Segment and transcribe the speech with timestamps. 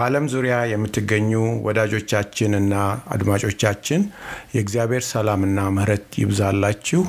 [0.00, 1.30] በዓለም ዙሪያ የምትገኙ
[1.64, 2.74] ወዳጆቻችንና
[3.14, 4.00] አድማጮቻችን
[4.54, 7.00] የእግዚአብሔር ሰላምና ምሕረት ይብዛላችሁ።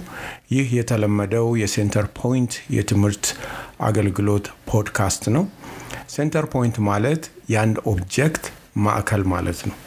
[0.51, 3.27] ይህ የተለመደው የ Center Point የትምህርት
[3.81, 5.45] አገልግሎት ፖድካስት ነው።
[6.15, 7.23] Center Point ማለት
[7.53, 8.47] የአንድ object
[8.85, 9.77] ማዕከል ማለት ነው።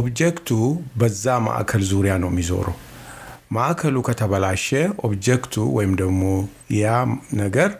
[0.00, 0.50] object ኡ
[0.98, 2.76] በዛ ማዕከል ዙሪያ ነው የሚዞረው።
[3.52, 4.68] ማዕከሉ ከተበላሸ
[5.06, 6.22] object ኡ ወይም ደግሞ
[6.76, 6.94] ያ
[7.36, 7.70] ነገር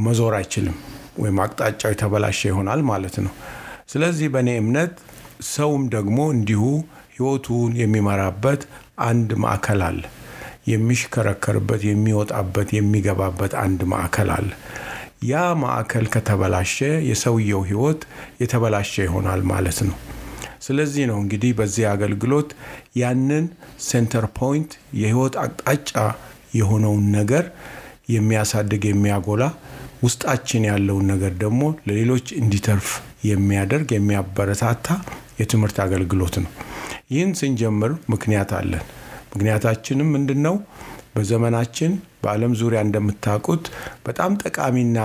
[0.00, 0.78] መዞር አይችልም
[1.18, 3.32] ወይም አቅጣጫው የተበላሸ ይሆናል ማለት ነው።
[3.90, 4.92] ስለዚህ በእኔ እምነት
[5.50, 6.62] ሰውም ደግሞ እንዲሁ
[7.14, 8.62] ሕይወቱን የሚመራበት
[9.06, 10.02] አንድ ማዕከል አለ።
[10.70, 14.48] የሚሽከረከርበት፣ የሚወጣበት፣ የሚገባበት አንድ ማዕከል አለ።
[15.30, 16.76] ያ ማዕከል ከተበላሸ
[17.08, 18.02] የሰውየው ሕይወት
[18.42, 19.96] የተበላሸ ይሆናል ማለት ነው።
[20.62, 22.50] ስለዚህ ነው እንግዲህ በዚህ አገልግሎት
[23.00, 23.44] ያንን
[23.86, 25.92] Center Point የሕይወት አቅጣጫ
[26.54, 27.44] የሆነውን ነገር
[28.14, 29.42] የሚያሳድግ የሚያጎላ
[30.02, 32.88] ውስጣችን ያለውን ነገር ደግሞ ለሌሎች እንዲተርፍ
[33.28, 34.86] የሚያደርግ የሚያበረታታ
[35.40, 36.50] የትምህርት አገልግሎት ነው።
[37.12, 38.84] ይህን ስንጀምር ምክንያት አለን።
[39.32, 40.54] ምክንያታችንም ምንድን ነው?
[41.14, 43.64] በዘመናችን በዓለም ዙሪያ እንደምታውቁት
[44.06, 44.98] በጣም ጠቃሚና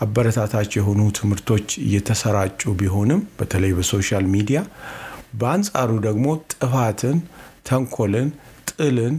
[0.00, 4.60] አበረታች የሆኑ ትምህርቶች እየተሰራጩ ቢሆንም በተለይ በ social media፣
[5.34, 7.16] በአንጻሩ ደግሞ ጥፋትን፣
[7.68, 8.28] ተንኮልን፣
[8.72, 9.14] ጥልን፣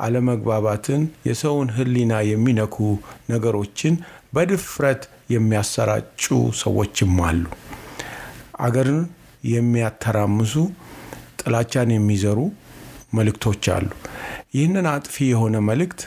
[0.00, 2.76] አለመግባባትን፣ የሰውን ሕሊና የሚነኩ
[3.30, 3.94] ነገሮችን
[4.34, 6.24] በድፍረት የሚያሰራጩ
[6.60, 7.44] ሰዎችም አሉ።
[8.58, 9.00] አገርን
[9.50, 10.54] የሚያተራምሱ
[11.40, 12.38] ጥላቻን የሚዘሩ
[13.14, 13.88] መልእክቶች አሉ።
[14.54, 16.00] ይህንን አጥፊ የሆነ መልእክት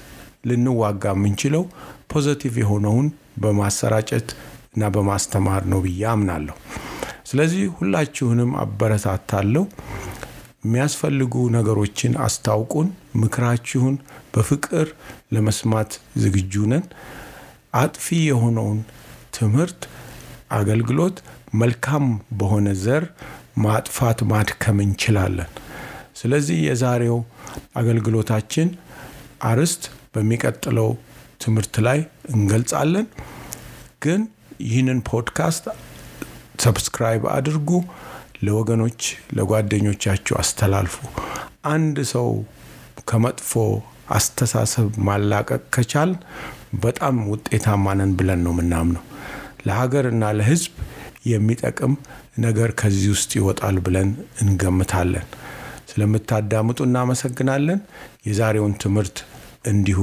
[0.49, 1.63] ልንዋጋ የምንችለው
[2.11, 3.07] ፖዘቲቭ የሆነውን
[3.43, 4.29] በማሰራጨት
[4.73, 6.55] እና በማስተማር ነው ብዬ አምናለሁ።
[7.25, 9.63] ስለዚህ ሁላችሁንም አበረታታለሁ።
[10.63, 13.95] የሚያስፈልጉ ነገሮችን አስታውቁን። ምክራችሁን
[14.33, 14.87] በፍቅር
[15.35, 15.91] ለመስማት
[16.23, 16.85] ዝግጁ ነን።
[17.81, 18.79] አጥፊ የሆነውን
[19.37, 19.81] ትምህርት
[20.51, 21.17] አገልግሎት
[21.53, 22.05] መልካም
[22.39, 23.03] በሆነ ዘር
[23.57, 25.49] ማጥፋት ማድከም እንችላለን።
[26.15, 27.17] ስለዚህ የዛሬው
[27.75, 28.69] አገልግሎታችን
[29.43, 29.83] አርዕስት
[30.15, 30.89] በሚቀጥለው
[31.41, 31.99] ትምህርት ላይ
[32.33, 33.07] እንገልጻለን።
[34.05, 34.21] ግን
[34.61, 35.65] ይህንን podcast
[36.63, 37.69] subscribe አድርጉ፣
[38.43, 39.01] ለወገኖች
[39.37, 40.95] ለጓደኞቻችሁ አስተላልፉ።
[41.71, 42.27] አንድ ሰው
[43.09, 43.51] ከመጥፎ
[44.09, 46.11] አስተሳሰብ ማላቀቅ ከቻልን
[46.83, 49.03] በጣም ውጤታማ ነን ብለን ነው የምናምነው።
[49.67, 50.73] ለሀገርና ለሕዝብ
[51.23, 51.93] የሚጠቅም
[52.39, 54.09] ነገር ከዚህ ውስጥ ይወጣል ብለን
[54.43, 55.27] እንገምታለን።
[55.91, 57.79] ስለምታዳምጡ እናመሰግናለን።
[58.27, 59.19] የዛሬውን ትምህርት
[59.67, 60.01] እንዲሁ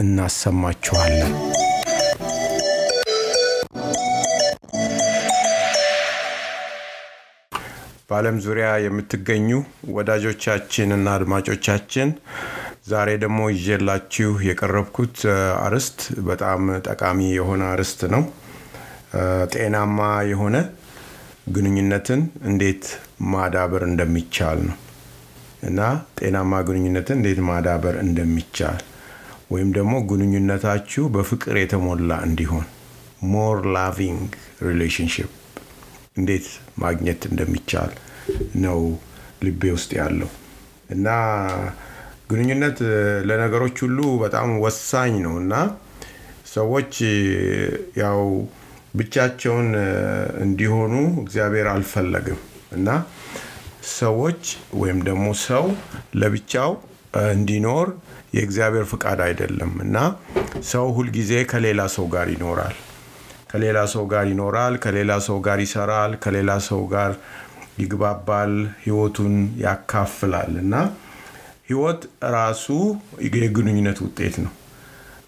[0.00, 1.34] እናሰማችኋለን።
[8.10, 9.48] በዓለም ዙሪያ የምትገኙ
[9.96, 12.08] ወዳጆቻችንና አድማጮቻችን
[12.88, 15.18] ዛሬ ደግሞ ይዤላችሁ የቀረብኩት
[15.64, 18.22] አርዕስት በጣም ጠቃሚ የሆነ አርዕስት ነው።
[19.54, 19.98] ጤናማ
[20.30, 20.56] የሆነ
[21.54, 22.84] ግንኙነትን እንዴት
[23.32, 24.76] ማዳበር እንደሚቻል ነው።
[25.62, 25.80] እና
[26.18, 28.78] ጤናማ ግንኙነትን እንዴት ማዳበር እንደሚቻል
[29.50, 32.66] ወይም ደግሞ ግንኙነታችሁ በፍቅር የተሞላ እንዲሆን
[33.32, 34.28] more loving
[34.68, 35.30] relationship
[36.16, 36.46] እንዴት
[36.78, 37.92] ማግኘት እንደሚቻል
[38.62, 38.80] ነው
[39.44, 40.30] ልቤ ውስጥ ያለው።
[40.90, 41.08] እና
[42.30, 42.78] ግንኙነት
[43.28, 45.54] ለነገሮች ሁሉ በጣም ወሳኝ ነው። እና
[46.52, 46.94] ሰዎች
[47.96, 48.20] ያው
[48.94, 49.68] ብቻቸውን
[50.42, 50.92] እንዲሆኑ
[51.22, 52.38] እግዚአብሔር አልፈለግም
[52.72, 52.88] እና
[53.96, 54.42] ሰዎች
[54.74, 55.64] ወይም ደግሞ ሰው
[56.14, 56.72] ለብቻው
[57.30, 57.88] እንዲኖር
[58.34, 59.96] የእግዚአብሔር ፍቃድ አይደለም እና
[60.64, 62.76] ሰው ሁልጊዜ ከሌላ ሰው ጋር ይኖራል።
[63.50, 67.12] ከሌላ ሰው ጋር ይኖራል፣ ከሌላ ሰው ጋር ይሰራል፣ ከሌላ ሰው ጋር
[67.78, 68.52] ይግባባል፣
[68.84, 69.34] ህይወቱን
[69.64, 70.74] ያካፍላል እና
[71.68, 72.02] ህይወት
[72.32, 72.66] ራሱ
[73.26, 74.52] የግንኙነት ውጤት ነው።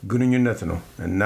[0.05, 1.23] ግንኙነት ነው እና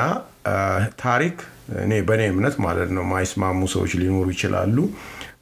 [1.02, 1.36] ታሪክ
[1.82, 4.76] እኔ በእኔ እምነት ማለት ነው ማይስማሙ ሰዎች ሊኖሩ ይችላሉ።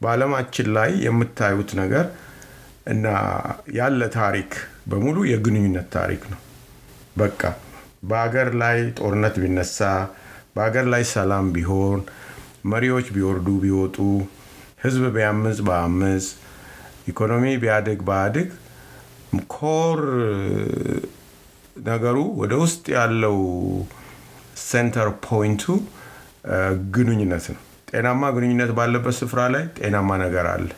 [0.03, 2.07] በዓለማችን ላይ የምታዩት ነገር
[2.87, 3.07] እና
[3.77, 4.51] ያለ ታሪክ
[4.91, 6.41] በሙሉ የግንኙነት ታሪክ ነው።
[7.17, 7.41] በቃ
[8.03, 9.79] በሀገር ላይ ጦርነት ቢነሳ፣
[10.57, 12.01] በሀገር ላይ ሰላም ቢሆን፣
[12.73, 13.97] መሪዎች ቢወርዱ ቢወጡ፣
[14.85, 16.27] ህዝብ ቢያምፅ ባያምፅ፣
[17.11, 18.51] ኢኮኖሚ ቢያድግ ባያድግ
[19.55, 20.01] core
[21.85, 23.39] ነገሩ ወደ ውስጥ ያለው
[24.63, 25.65] center point ኡ
[26.95, 27.61] ግንኙነት ነው።
[27.91, 30.69] ጤናማ ግንኙነት ባለበት ስፍራ ላይ ጤናማ ነገር አለ።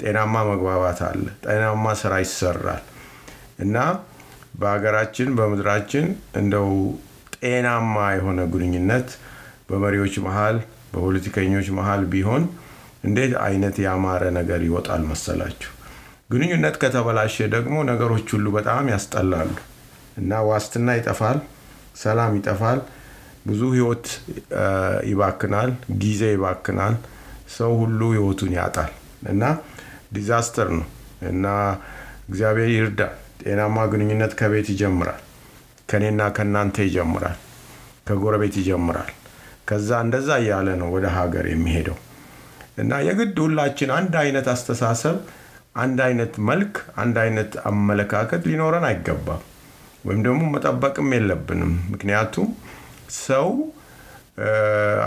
[0.00, 2.84] ጤናማ መግባባት አለ። ጤናማ ስራ ይሰራል
[3.58, 3.76] እና
[4.60, 6.68] በሀገራችን በምድራችን እንደው
[7.38, 9.08] ጤናማ የሆነ ግንኙነት
[9.70, 10.56] በመሪዎች መሀል
[10.92, 12.42] በፖለቲከኞች መሀል ቢሆን
[13.04, 15.70] እንዴት አይነት ያማረ ነገር ይወጣል መሰላችሁ።
[16.32, 19.50] ግንኙነት ከተበላሸ ደግሞ ነገሮች ሁሉ በጣም ያስጠላሉ
[20.16, 21.38] እና ዋስትና ይጠፋል፣
[22.02, 22.80] ሰላም ይጠፋል፣
[23.44, 24.06] ብዙ ህይወት
[25.10, 25.70] ይባክናል፣
[26.02, 26.94] ጊዜ ይባክናል፣
[27.56, 28.90] ሰው ሁሉ ህይወቱን ያጣል
[29.30, 29.42] እና
[30.14, 30.86] ዲዛስተር ነው
[31.30, 31.46] እና
[32.28, 33.00] እግዚአብሔር ይርዳ።
[33.42, 35.20] ጤናማ ግንኙነት ከቤት ይጀምራል።
[35.88, 37.38] ከኔና ከእናንተ ይጀምራል።
[38.08, 39.10] ከጎረቤት ይጀምራል።
[39.68, 41.98] ከዛ እንደዛ እያለ ነው ወደ ሀገር የሚሄደው
[42.78, 45.16] እና የግድ ሁላችን አንድ አይነት አስተሳሰብ፣
[45.76, 46.72] አንድ አይነት መልክ፣
[47.02, 49.42] አንድ አይነት አመለካከት ሊኖረን አይገባም።
[50.04, 52.48] ወይም ደግሞ መጠበቅም የለብንም። ምክንያቱም
[53.20, 53.48] ሰው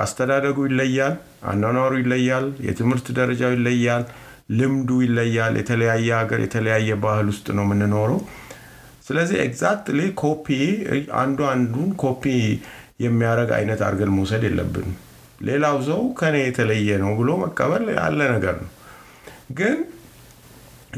[0.02, 1.14] አስተዳደጉ ይለያል፣
[1.52, 4.04] አኗኗሩ ይለያል፣ የትምህርት ደረጃው ይለያል፣
[4.58, 8.20] ልምዱ ይለያል። የተለያየ ሀገር የተለያየ ባህል ውስጥ ነው የምንኖረው።
[9.08, 10.48] ስለዚህ exactly copy
[11.22, 12.24] አንዱ አንዱን ኮፒ
[13.04, 14.96] የሚያደርግ አይነት አድርገን መውሰድ የለብንም።
[15.42, 18.70] ሌላው ሰው ከኔ የተለየ ነው ብሎ መቀበል ያለ ነገር ነው።
[19.60, 19.78] ግን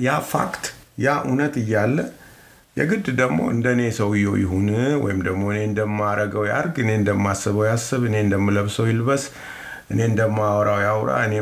[0.05, 0.65] ያ fact
[1.05, 1.97] ያ እውነት እያለ
[2.77, 4.65] የግድ ደግሞ እንደ እኔ ሰውየው ይሁን
[5.03, 9.23] ወይም ደግሞ እኔ እንደማረገው ያርግ፣ እኔ እንደማስበው ያስብ፣ እኔ እንደምለብሰው ይልበስ፣
[9.91, 11.35] እኔ እንደማወራው ያውራ፣ እኔ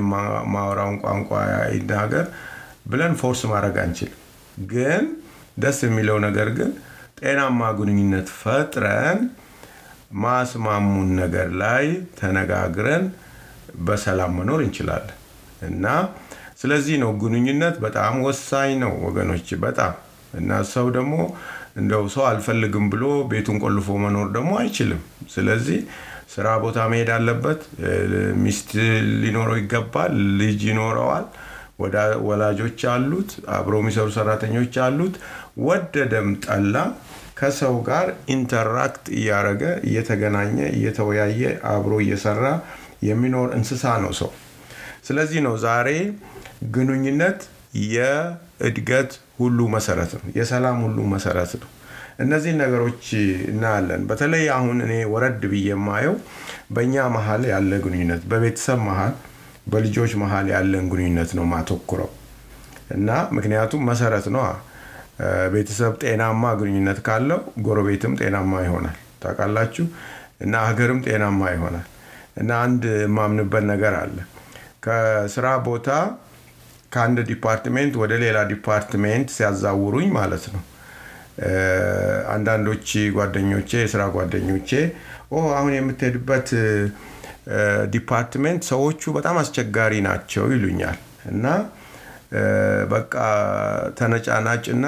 [0.53, 1.29] ማወራውን ቋንቋ
[1.75, 2.25] ይናገር
[2.91, 4.19] ብለን force ማድረግ አንችልም።
[4.69, 5.03] ግን
[5.57, 6.71] ደስ የሚለው ነገር ግን
[7.19, 9.19] ጤናማ ግንኙነት ፈጥረን
[10.23, 11.85] በሚያስማሙን ነገር ላይ
[12.19, 13.05] ተነጋግረን
[13.85, 15.17] በሰላም መኖር እንችላለን
[15.69, 15.85] እና
[16.61, 19.93] ስለዚህ ነው ግንኙነት በጣም ወሳኝ ነው ወገኖች፣ በጣም
[20.33, 21.15] እና ሰው ደግሞ
[21.77, 25.01] እንደው ሰው አልፈልግም ብሎ ቤቱን ቆልፎ መኖር ደግሞ አይችልም።
[25.33, 25.79] ስለዚህ
[26.33, 27.61] ስራ ቦታ መሄድ አለበት።
[28.43, 28.69] ሚስት
[29.23, 31.25] ሊኖረው ይገባል። ልጅ ይኖረዋል።
[32.27, 35.15] ወላጆች አሉት። አብሮ የሚሰሩ ሰራተኞች አሉት።
[35.67, 36.75] ወደደም ጠላ
[37.39, 41.41] ከሰው ጋር interact እያደረገ እየተገናኘ እየተወያየ
[41.71, 42.43] አብሮ እየሰራ
[43.07, 44.29] የሚኖር እንስሳ ነው ሰው።
[45.07, 45.89] ስለዚህ ነው ዛሬ
[46.75, 47.39] ግንኙነት
[47.93, 49.11] የእድገት
[49.43, 51.69] ሁሉ መሰረት ነው፣ የሰላም ሁሉ መሰረት ነው።
[52.19, 53.05] እነዚህን ነገሮች
[53.51, 56.15] እናያለን። በተለይ አሁን እኔ ወረድ ብዬ የማየው
[56.75, 59.13] በእኛ መሀል ያለ ግንኙነት፣ በቤተሰብ መሀል፣
[59.67, 62.09] በልጆች መሀል ያለን ግንኙነት ነው የማተኩረው
[62.91, 64.43] እና ምክንያቱም መሰረት ነው።
[65.53, 69.85] ቤተሰብ ጤናማ ግንኙነት ካለው ጎረቤትም ጤናማ ይሆናል። ታውቃላችሁ
[70.41, 71.85] እና ሀገርም ጤናማ ይሆናል።
[72.37, 74.15] እና አንድ የማምንበት ነገር አለ
[74.85, 75.89] ከስራ ቦታ
[76.93, 80.63] ከአንድ department ወደ ሌላ department ሲያዛውሩኝ ማለት ነው።
[82.33, 84.69] አንዳንዶች ጓደኞቼ የስራ ጓደኞቼ
[85.57, 86.49] አሁን የምትሄድበት
[87.93, 90.99] department ሰዎቹ በጣም አስቸጋሪ ናቸው ይሉኛል
[91.31, 91.45] እና
[92.93, 93.15] በቃ
[93.97, 94.87] ተነጫናጭ እና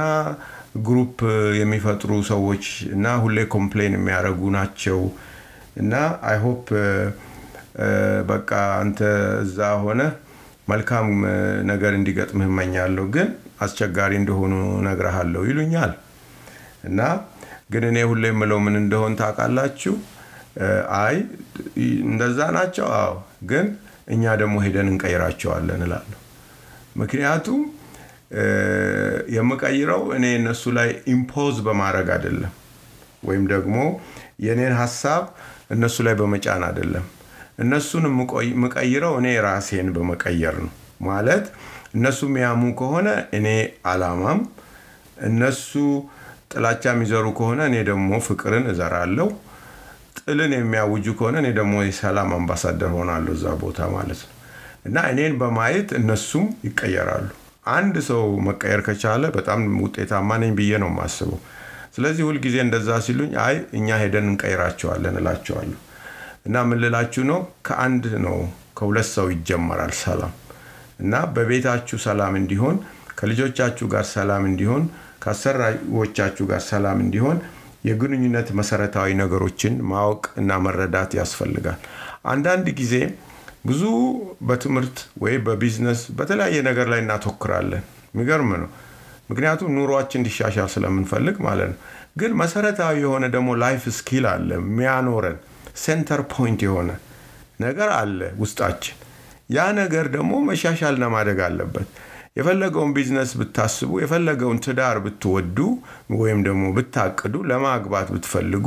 [0.86, 1.18] group
[1.60, 2.66] የሚፈጥሩ ሰዎች
[2.96, 5.00] እና ሁሌ complain የሚያደርጉ ናቸው
[5.78, 5.94] እና
[6.30, 6.66] I hope
[8.30, 9.00] በቃ አንተ
[9.44, 10.02] እዛ ሆነ
[10.68, 11.08] መልካም
[11.70, 13.28] ነገር እንዲገጥምህ እመኛለሁ፣ ግን
[13.66, 15.92] አስቸጋሪ እንደሆኑ እነግርሃለሁ ይሉኛል።
[16.84, 17.00] እና
[17.72, 19.94] ግን እኔ ሁሌ የምለው ምን እንደሆን ታውቃላችሁ?
[21.00, 21.16] አይ
[22.08, 23.14] እንደዛ ናቸው፣ አዎ፣
[23.52, 23.66] ግን
[24.08, 26.20] እኛ ደግሞ ሄደን እንቀይራቸዋለን እላለሁ።
[26.98, 27.62] ምክንያቱም
[29.36, 32.54] የምቀይረው እኔ እነሱ ላይ impose በማድረግ አይደለም፣
[33.24, 33.78] ወይም ደግሞ
[34.46, 35.24] የእኔን ሀሳብ
[35.72, 37.06] እነሱ ላይ በመጫን አይደለም።
[37.58, 38.06] እነሱን
[38.48, 40.72] የምቀይረው እኔ ራሴን በመቀየር ነው።
[41.08, 41.46] ማለት
[41.96, 43.08] እነሱ የሚያሙ ከሆነ
[43.38, 43.48] እኔ
[43.92, 44.40] አላማም፣
[45.28, 45.72] እነሱ
[46.52, 49.28] ጥላቻ የሚዘሩ ከሆነ እኔ ደግሞ ፍቅርን እዘራለሁ።
[50.20, 54.32] ጥልን የሚያውጁ ከሆነ እኔ ደግሞ የሰላም አምባሳደር ሆናለሁ እዛ ቦታ ማለት ነው።
[54.86, 57.28] እና እኔን በማየት እነሱም ይቀየራሉ።
[57.72, 61.40] አንድ ሰው መቀየር ከቻለ በጣም ውጤታማ ነኝ ብዬ ነው የማስበው።
[61.96, 65.80] ስለዚህ ሁልጊዜ እንደዛ ሲሉኝ አይ እኛ ሄደን እንቀይራቸዋለን እላቸዋለሁ።
[66.46, 67.40] እና ምን ልላችሁ ነው?
[67.68, 68.38] ከአንድ ነው
[68.78, 70.34] ከሁለት ሰው ይጀመራል ሰላም።
[71.00, 72.76] እና በቤታችሁ ሰላም እንዲሆን፣
[73.20, 74.84] ከልጆቻችሁ ጋር ሰላም እንዲሆን፣
[75.24, 77.38] ከአሰሪዎቻችሁ ጋር ሰላም እንዲሆን
[77.86, 81.80] የግንኙነት መሰረታዊ ነገሮችን ማወቅ እና መረዳት ያስፈልጋል።
[82.26, 82.94] አንዳንድ ጊዜ
[83.66, 83.84] ብዙ
[84.48, 87.84] በትምህርት ወይ በቢዝነስ በተለያየ ነገር ላይ እናተኩራለን።
[88.14, 88.70] የሚገርም ነው።
[89.30, 91.80] ምክንያቱም ኑሯችን እንዲሻሻል ስለምንፈልግ ማለት ነው።
[92.18, 95.38] ግን መሰረታዊ የሆነ ደግሞ life skill አለ የሚያኖረን
[95.76, 96.90] center point የሆነ
[97.62, 98.96] ነገር አለ ውስጣችን።
[99.56, 101.90] ያ ነገር ደግሞ መሻሻልና ማደግ አለበት።
[102.38, 105.58] የፈለገውን ቢዝነስ ብታስቡ፣ የፈለገውን ትዳር ብትወዱ
[106.22, 108.66] ወይም ደግሞ ብታቅዱ፣ ለማግባት ብትፈልጉ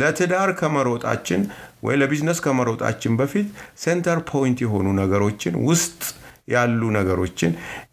[0.00, 1.40] ለትዳር ከመሮጣችን
[1.82, 3.48] ወይ ለቢዝነስ ከመሮጣችን በፊት
[3.82, 6.00] center point የሆኑ ነገሮችን ውስጥ
[6.48, 7.50] ያሉ ነገሮችን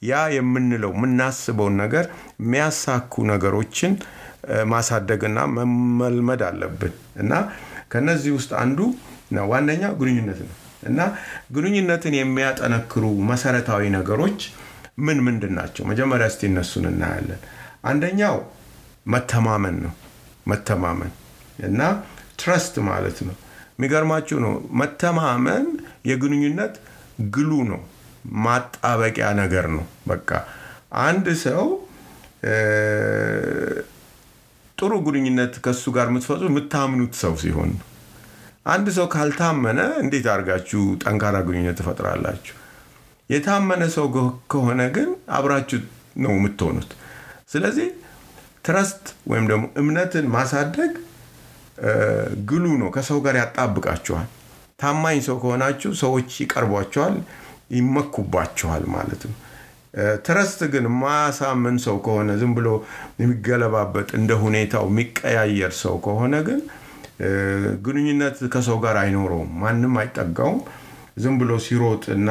[0.10, 2.06] ያ የምንለው የምናስበውን ነገር
[2.42, 3.94] የሚያሳኩ ነገሮችን
[4.72, 7.34] ማሳደግና መመልመድ አለብን እና
[7.92, 8.80] ከነዚህ ውስጥ አንዱ
[9.52, 11.00] ዋነኛ ግንኙነት ነው እና
[11.56, 14.40] ግንኙነትን የሚያጠነክሩ መሰረታዊ ነገሮች
[14.98, 15.84] ምን ምንድን ናቸው?
[15.90, 17.40] መጀመሪያ እስቲ እነሱን እናያለን።
[17.86, 18.36] አንደኛው
[19.06, 19.94] መተማመን ነው።
[20.48, 21.12] መተማመን
[21.60, 21.82] እና
[22.40, 23.36] ትረስት ማለት ነው።
[23.76, 25.66] የሚገርማችሁ ነው መተማመን
[26.10, 26.76] የግንኙነት
[27.34, 27.82] ግሉ ነው፣
[28.44, 30.30] ማጣበቂያ ነገር ነው። በቃ
[31.04, 31.64] አንድ ሰው
[34.78, 37.72] ጥሩ ግንኙነት ከእሱ ጋር የምትፈጥሩ የምታምኑት ሰው ሲሆን
[38.68, 42.56] አንድ ሰው ካልታመነ እንዴት አድርጋችሁ ጠንካራ ግንኙነት ትፈጥራላችሁ?
[43.30, 44.06] የታመነ ሰው
[44.52, 45.80] ከሆነ ግን አብራችሁ
[46.24, 46.92] ነው የምትሆኑት።
[47.52, 47.88] ስለዚህ
[48.66, 50.94] ትረስት ወይም ደግሞ እምነትን ማሳደግ
[52.50, 54.28] ግሉ ነው፣ ከሰው ጋር ያጣብቃችኋል።
[54.82, 57.16] ታማኝ ሰው ከሆናችሁ ሰዎች ይቀርቧችኋል፣
[57.78, 59.36] ይመኩባችኋል ማለት ነው።
[60.26, 62.70] ትረስት ግን ማያሳምን ሰው ከሆነ ዝም ብሎ
[63.22, 66.60] የሚገለባበጥ እንደ ሁኔታው የሚቀያየር ሰው ከሆነ ግን
[67.86, 70.60] ግንኙነት ከሰው ጋር አይኖረውም፣ ማንም አይጠጋውም።
[71.24, 72.30] ዝም ብሎ ሲሮጥ እና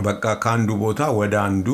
[0.00, 1.68] በቃ ከአንዱ ቦታ ወደ አንዱ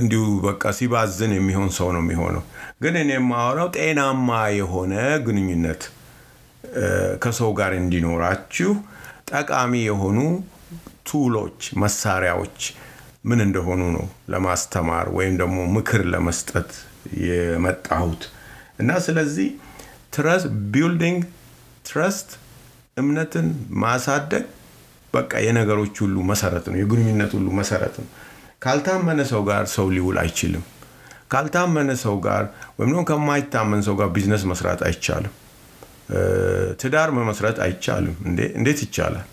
[0.00, 2.42] እንዲሁ በቃ ሲባዝን የሚሆን ሰው ነው የሚሆነው።
[2.82, 4.28] ግን እኔ የማወራው ጤናማ
[4.58, 4.92] የሆነ
[5.26, 5.82] ግንኙነት
[7.24, 8.70] ከሰው ጋር እንዲኖራችሁ
[9.30, 10.18] ጠቃሚ የሆኑ
[11.08, 12.60] tool ኦች፣ መሳሪያዎች
[13.24, 16.70] ምን እንደሆኑ ነው ለማስተማር ወይም ደግሞ ምክር ለመስጠት
[17.24, 18.22] የመጣሁት
[18.80, 19.48] እና ስለዚህ
[20.14, 21.20] trust building
[21.84, 22.28] trust
[22.96, 23.46] እምነትን
[23.82, 24.44] ማሳደግ
[25.14, 28.08] በቃ የነገሮች ሁሉ መሰረት ነው። የግንኙነት ሁሉ መሰረት ነው።
[28.64, 30.64] ካልታመነ ሰው ጋር ሰው ሊውል አይችልም።
[31.32, 32.44] ካልታመነ ሰው ጋር
[32.76, 35.34] ወይም ደግሞ ከማይታመን ሰው ጋር ቢዝነስ መስራት አይቻልም።
[36.80, 38.16] ትዳር መመስረት አይቻልም።
[38.56, 39.26] እንዴት ይቻላል?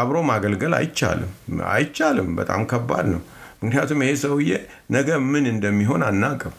[0.00, 1.32] አብሮ ማገልገል አይቻልም።
[1.70, 3.22] አይቻልም። በጣም ከባድ ነው።
[3.62, 4.50] ምክንያቱም ይሄ ሰውዬ
[4.94, 6.54] ነገ ምን እንደሚሆን አናቅም።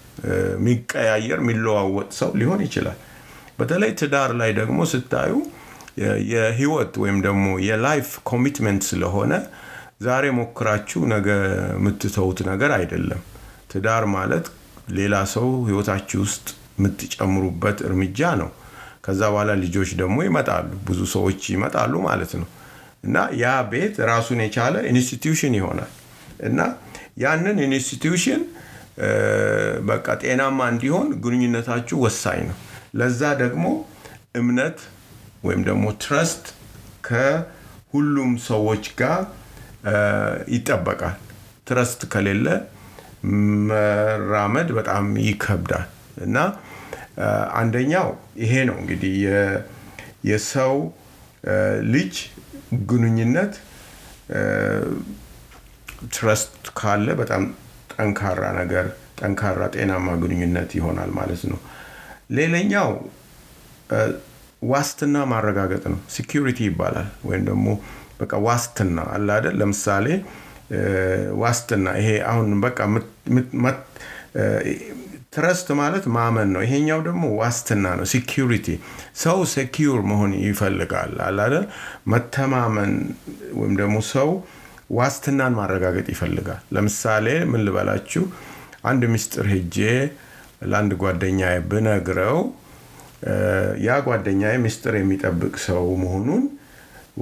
[0.53, 2.97] የሚቀያየር የሚለዋወጥ ሰው ሊሆን ይችላል።
[3.59, 5.33] በተለይ ትዳር ላይ ደግሞ ስታዩ
[6.31, 9.33] የህይወት ወይም ደግሞ የ life commitment ስለሆነ
[10.01, 11.27] ዛሬ ሞክራችሁ ነገ
[11.75, 13.21] የምትተዉት ነገር አይደለም።
[13.71, 14.45] ትዳር ማለት
[14.97, 18.49] ሌላ ሰው ህይወታችሁ ውስጥ የምትጨምሩበት እርምጃ ነው።
[19.05, 22.47] ከዛ በኋላ ልጆች ደግሞ ይመጣሉ፣ ብዙ ሰዎች ይመጣሉ ማለት ነው
[23.03, 25.91] እና ያ ቤት ራሱን የቻለ institution ይሆናል
[26.47, 26.59] እና
[27.23, 28.41] ያንን institution
[29.89, 32.57] በቃ ጤናማ እንዲሆን ግንኙነታችሁ ወሳኝ ነው።
[32.99, 33.65] ለዛ ደግሞ
[34.35, 34.79] እምነት
[35.43, 36.45] ወይም ደግሞ ትረስት
[37.07, 39.21] ከሁሉም ሰዎች ጋር
[40.53, 41.17] ይጠበቃል።
[41.67, 42.47] ትረስት ከሌለ
[43.69, 45.87] መራመድ በጣም ይከብዳል
[46.25, 46.37] እና
[47.59, 48.07] አንደኛው
[48.43, 49.15] ይሄ ነው እንግዲህ
[50.29, 50.75] የሰው
[51.93, 52.15] ልጅ
[52.89, 53.53] ግንኙነት
[56.13, 57.43] trust ካለ በጣም
[57.93, 58.85] ጠንካራ ነገር
[59.19, 61.59] ጠንካራ ጤናማ ግንኙነት ይሆናል ማለት ነው።
[62.37, 62.89] ሌላኛው
[64.63, 67.67] ዋስትና ማረጋገጥ ነው። security ይባላል ወይም ደግሞ
[68.19, 69.55] በቃ ዋስትና አይደል?
[69.59, 70.07] ለምሳሌ
[71.43, 72.79] ዋስትና ይሄ አሁን በቃ
[75.33, 78.65] trust ማለት ማመን ነው። ይሄኛው ደግሞ ዋስትና ነው፣ security።
[79.15, 81.55] ሰው secure መሆን ይፈልጋል አይደል?
[82.11, 82.91] መተማመን
[83.59, 84.29] ወይም ደግሞ ሰው
[84.91, 88.23] ዋስትናን ማረጋገጥ ይፈልጋል። ለምሳሌ ምን ልበላችሁ፣
[88.89, 89.77] አንድ ምስጢር ሄጄ
[90.69, 92.37] ለአንድ ጓደኛ ብነግረው
[93.85, 96.43] ያ ጓደኛ ምስጢር የሚጠብቅ ሰው መሆኑን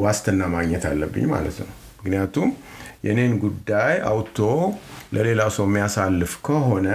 [0.01, 2.49] ዋስትና ማግኘት አለብኝ ማለት ነው። ምክንያቱም
[3.05, 4.39] የኔን ጉዳይ አውጥቶ
[5.15, 6.87] ለሌላ ሰው የሚያሳልፍ ከሆነ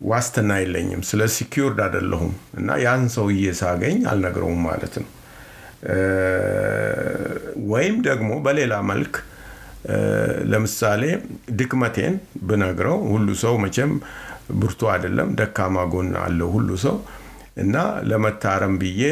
[0.00, 5.10] ዋስትና የለኝም። ስለ ሲኪውርድ አይደለሁም እና ያን ሰውዬ ሳገኝ አልነግረውም ማለት ነው።
[7.72, 9.14] ወይም ደግሞ በሌላ መልክ
[10.52, 11.02] ለምሳሌ
[11.58, 12.14] ድክመቴን
[12.48, 13.92] ብነግረው ሁሉ ሰው መቼም
[14.60, 16.96] ብርቱ አይደለም፣ ደካማ ጎን አለው ሁሉ ሰው
[17.56, 17.74] እና
[18.10, 19.02] ለመታረም ብዬ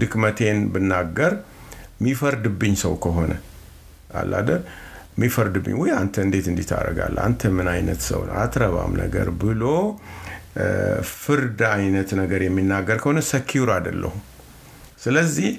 [0.00, 1.32] ድክመቴን ብናገር
[2.00, 3.32] የሚፈርድብኝ ሰው ከሆነ
[4.20, 4.48] አላደ
[5.16, 7.20] የሚፈርድብኝ ወይ አንተ እንዴት እንዲህ ታደርጋለህ?
[7.26, 9.62] አንተ ምን አይነት ሰው አትረባም ነገር ብሎ
[11.14, 14.20] ፍርድ አይነት ነገር የሚናገር ከሆነ ሰኪውር አይደለሁም።
[15.02, 15.50] ስለዚህ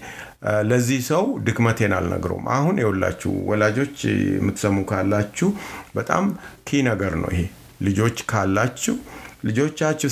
[0.69, 3.95] ለዚህ ሰው ድክመቴን አልነግረውም። አሁን የውላችሁ ወላጆች
[4.31, 5.49] የምትሰሙ ካላችሁ
[5.95, 6.25] በጣም
[6.63, 7.43] ኪ ነገር ነው ይሄ።
[7.81, 8.95] ልጆች ካላችሁ
[9.45, 10.09] ልጆቻችሁ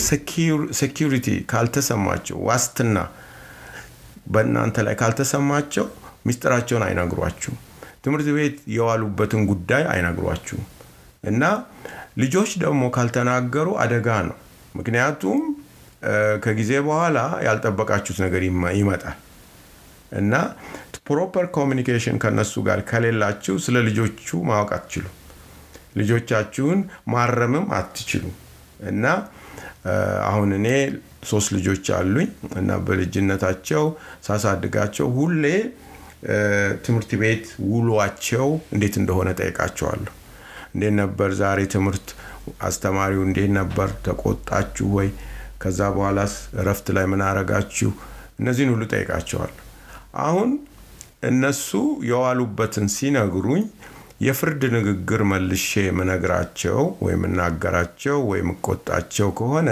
[0.80, 2.98] ሴኪሪቲ ካልተሰማቸው ዋስትና
[4.28, 5.86] በእናንተ ላይ ካልተሰማቸው
[6.28, 7.58] ሚስጥራቸውን አይነግሯችሁም።
[8.06, 10.66] ትምህርት ቤት የዋሉበትን ጉዳይ አይነግሯችሁም።
[11.24, 11.44] እና
[12.18, 14.38] ልጆች ደግሞ ካልተናገሩ አደጋ ነው።
[14.76, 15.40] ምክንያቱም
[16.44, 18.42] ከጊዜ በኋላ ያልጠበቃችሁት ነገር
[18.80, 19.18] ይመጣል
[20.12, 20.34] እና
[21.08, 25.16] proper communication ከነሱ ጋር ከሌላችሁ ስለ ልጆቹ ማወቅ አትችሉም።
[25.98, 28.36] ልጆቻችሁን ማረምም አትችሉም።
[28.88, 29.06] እና
[30.30, 30.68] አሁን እኔ
[31.28, 33.84] ሶስት ልጆች አሉኝ እና በልጅነታቸው
[34.24, 35.44] ሳሳድጋቸው ሁሌ
[36.86, 40.14] ትምህርት ቤት ውሏቸው እንዴት እንደሆነ ጠይቃቸዋለሁ።
[40.74, 42.08] እንዴት ነበር ዛሬ ትምህርት?
[42.62, 43.90] አስተማሪው እንዴት ነበር?
[44.06, 45.10] ተቆጣችሁ ወይ?
[45.62, 47.92] ከዛ በኋላስ እረፍት ላይ ምን አረጋችሁ?
[48.40, 49.62] እነዚህን ሁሉ ጠይቃቸዋለሁ።
[50.24, 50.50] አሁን
[51.24, 51.70] እነሱ
[52.10, 53.64] የዋሉበትን ሲነግሩኝ
[54.22, 59.70] የፍርድ ንግግር መልሼ የምነግራቸው ወይም እናገራቸው ወይም እቆጣቸው ከሆነ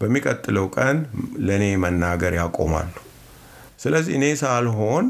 [0.00, 0.96] በሚቀጥለው ቀን
[1.46, 2.92] ለእኔ መናገር ያቆማሉ።
[3.82, 5.06] ስለዚህ እኔ ሳልሆን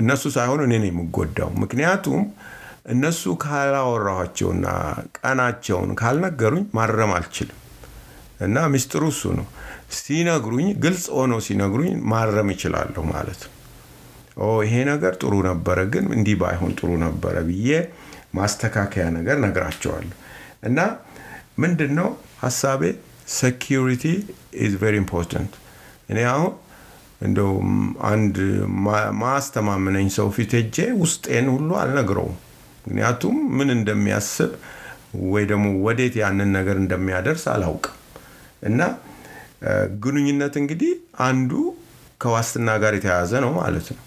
[0.00, 2.22] እነሱ ሳይሆኑ እኔ ነው የምጎዳው። ምክንያቱም
[2.92, 4.66] እነሱ ካላወራኋቸውና
[5.18, 7.58] ቀናቸውን ካልነገሩኝ ማረም አልችልም
[8.40, 9.46] እና ሚስጥሩ እሱ ነው።
[9.98, 13.54] ሲነግሩኝ ግልጽ ሆነው ሲነግሩኝ ማረም እችላለሁ ማለት ነው።
[14.64, 17.70] ይሄ ነገር ጥሩ ነበረ፣ ግን እንዲህ ባይሆን ጥሩ ነበረ ብዬ
[18.34, 20.16] ማስተካከያ ነገር ነግራቸዋለሁ።
[20.62, 20.78] እና
[21.58, 22.08] ምንድን ነው
[22.42, 22.82] ሀሳቤ
[23.34, 24.04] security
[24.64, 25.54] is very important።
[26.10, 26.52] እኔ አሁን
[27.20, 27.50] እንደው
[28.08, 28.36] አንድ
[29.22, 32.36] የማያስተማምነኝ ሰው ፊት ሄጄ ውስጤን ሁሉ አልነግረውም።
[32.82, 34.50] ምክንያቱም ምን እንደሚያስብ
[35.28, 37.94] ወይ ደግሞ ወዴት ያንን ነገር እንደሚያደርስ አላውቅም።
[38.62, 38.80] እና
[40.04, 40.92] ግንኙነት እንግዲህ
[41.26, 41.52] አንዱ
[42.20, 44.02] ከዋስትና ጋር የተያያዘ ነው ማለት ነው።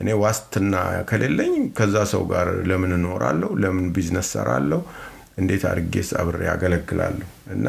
[0.00, 0.74] እኔ ዋስትና
[1.08, 3.50] ከሌለኝ ከዛ ሰው ጋር ለምን እኖራለሁ?
[3.62, 4.80] ለምን ቢዝነስ እሰራለሁ?
[5.38, 7.26] እንዴት አድርጌስ አብሬ አገለግላለሁ?
[7.54, 7.66] እና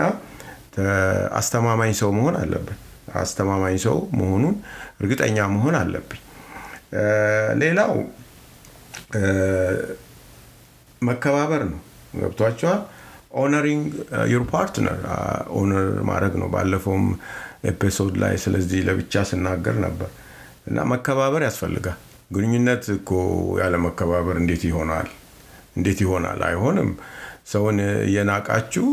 [1.39, 2.77] አስተማማኝ ሰው መሆን አለብን።
[3.15, 4.55] አስተማማኝ ሰው መሆኑን
[5.01, 6.21] እርግጠኛ መሆን አለብኝ።
[7.61, 7.93] ሌላው
[11.01, 11.79] መከባበር ነው።
[12.19, 12.81] ገብቷችኋል።
[13.33, 13.85] honoring
[14.31, 14.97] your partner
[15.53, 17.05] honor ማድረግ ነው። ባለፈውም
[17.65, 20.09] episode ላይ ስለዚህ ለብቻ ስናገር ነበር
[20.67, 21.99] እና መከባበር ያስፈልጋል።
[22.31, 23.09] ግንኙነት እኮ
[23.61, 25.07] ያለ መከባበር እንዴት ይሆናል?
[25.77, 26.39] እንዴት ይሆናል?
[26.47, 26.89] አይሆንም።
[27.51, 27.77] ሰውን
[28.07, 28.85] እየናቃችሁ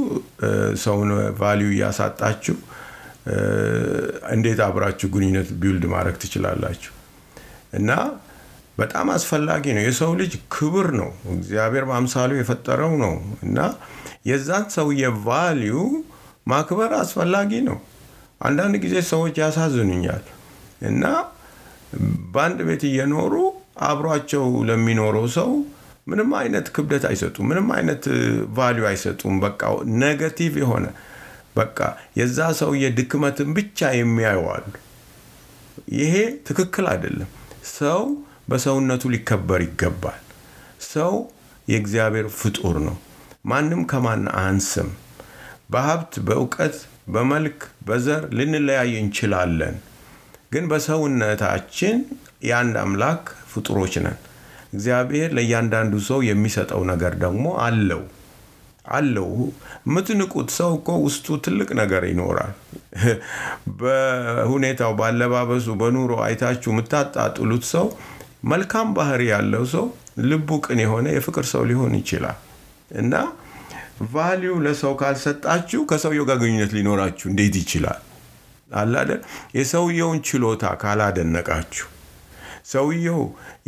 [0.85, 1.11] ሰውን
[1.41, 2.57] value እያሳጣችሁ
[4.33, 6.93] እንዴት አብራችሁ ግንኙነት build ማድረግ ትችላላችሁ?
[7.73, 7.91] እና
[8.79, 13.59] በጣም አስፈላጊ ነው። የሰው ልጅ ክብር ነው። እግዚአብሔር በአምሳሉ የፈጠረው ነው እና
[14.27, 15.77] የዛን ሰውዬ value
[16.47, 17.79] ማክበር አስፈላጊ ነው።
[18.41, 20.25] አንዳንድ ጊዜ ሰዎች ያሳዝኑኛል
[20.83, 21.05] እና
[22.33, 23.35] በአንድ ቤት እየኖሩ
[23.87, 25.51] አብሯቸው ለሚኖረው ሰው
[26.07, 28.05] ምንም አይነት ክብደት አይሰጡም። ምንም አይነት
[28.57, 29.61] value አይሰጡም። በቃ
[30.03, 30.87] negative የሆነ
[31.59, 31.79] በቃ
[32.19, 34.67] የዛ ሰውዬ ድክመትን ብቻ የሚያዩዋሉ።
[35.99, 36.15] ይሄ
[36.49, 37.31] ትክክል አይደለም።
[37.73, 38.01] ሰው
[38.49, 40.21] በሰውነቱ ሊከበር ይገባል።
[40.89, 41.15] ሰው
[41.69, 42.97] የእግዚአብሔር ፍጡር ነው።
[43.45, 44.89] ማንም ከማን አንስም።
[45.71, 46.77] በሀብት፣ በእውቀት፣
[47.09, 49.77] በመልክ፣ በዘር ልንለያይ እንችላለን።
[50.53, 51.97] ግን በሰውነታችን
[52.49, 54.19] የአንድ አምላክ ፍጡሮች ነን።
[54.73, 58.03] እግዚአብሔር ለእያንዳንዱ ሰው የሚሰጠው ነገር ደግሞ አለው
[58.91, 59.29] አለው።
[59.87, 62.53] የምትንቁት ሰው እኮ ውስጡ ትልቅ ነገር ይኖራል።
[63.81, 67.87] በሁኔታው፣ በአለባበሱ፣ በኑሮ አይታችሁ የምታጣጥሉት ሰው
[68.49, 69.87] መልካም ባህሪ ያለው ሰው
[70.27, 72.39] ልቡ ቅን የሆነ የፍቅር ሰው ሊሆን ይችላል
[72.95, 73.15] እና
[74.13, 77.99] ቫሊዩ ለሰው ካልሰጣችሁ ከሰውየው ጋር ግንኙነት ሊኖራችሁ እንዴት ይችላል?
[78.71, 79.21] አላደል
[79.57, 81.87] የሰውየውን ችሎታ ካላደነቃችሁ፣
[82.73, 83.21] ሰውየው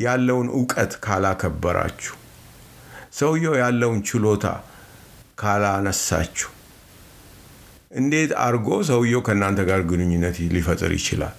[0.04, 2.14] ያለውን እውቀት ካላከበራችሁ፣
[3.18, 4.44] ሰውየው ያለውን ችሎታ
[5.40, 6.48] ካላነሳችሁ
[7.92, 11.36] እንዴት አድርጎ ሰውየው ከእናንተ ጋር ግንኙነት ሊፈጥር ይችላል?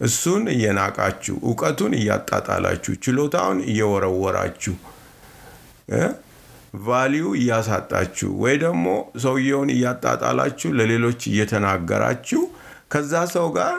[0.00, 4.74] እሱን እየናቃችሁ፣ እውቀቱን እያጣጣላችሁ፣ ችሎታውን እየወረወራችሁ፣
[6.82, 8.86] ቫሊዩ እያሳጣችሁ ወይ ደግሞ
[9.22, 12.42] ሰውየውን እያጣጣላችሁ ለሌሎች እየተናገራችሁ
[12.92, 13.76] ከዛ ሰው ጋር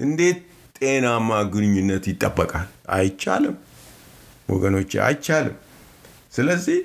[0.00, 0.38] እንዴት
[0.78, 2.68] ጤናማ ግንኙነት ይጠበቃል?
[2.96, 3.56] አይቻልም
[4.48, 5.56] ወገኖች፣ አይቻልም።
[6.34, 6.78] ስለዚህ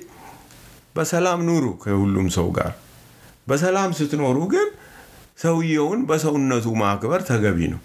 [0.96, 2.72] በሰላም ኑሩ ከሁሉም ሰው ጋር።
[3.46, 4.68] በሰላም ስትኖሩ ግን
[5.38, 7.80] ሰውየውን በሰውነቱ ማክበር ተገቢ ነው።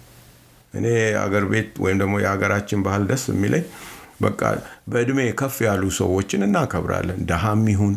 [0.74, 0.86] እኔ
[1.22, 3.64] አገር ቤት ወይም ደግሞ የሀገራችን ባህል ደስ የሚለኝ
[4.20, 4.40] በቃ
[4.90, 7.94] በእድሜ ከፍ ያሉ ሰዎችን እናከብራለን። ድሃም ይሁን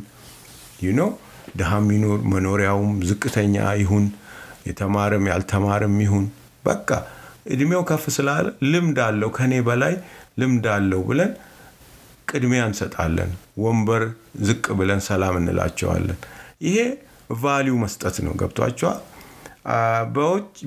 [0.85, 1.01] ይኖ
[1.57, 4.05] ድሃም ይኑር፣ መኖሪያውም ዝቅተኛ ይሁን፣
[4.69, 6.25] የተማረም ያልተማረም ይሁን
[6.65, 6.89] በቃ
[7.53, 9.93] እድሜው ከፍ ስላለ ልምድ አለው ከኔ በላይ
[10.41, 11.31] ልምድ አለው ብለን
[12.27, 13.31] ቅድሚያ እንሰጣለን።
[13.63, 14.03] ወንበር
[14.47, 16.19] ዝቅ ብለን ሰላም እንላቸዋለን።
[16.61, 16.77] ይሄ
[17.41, 19.01] value መስጠት ነው። ገብቷቸዋል።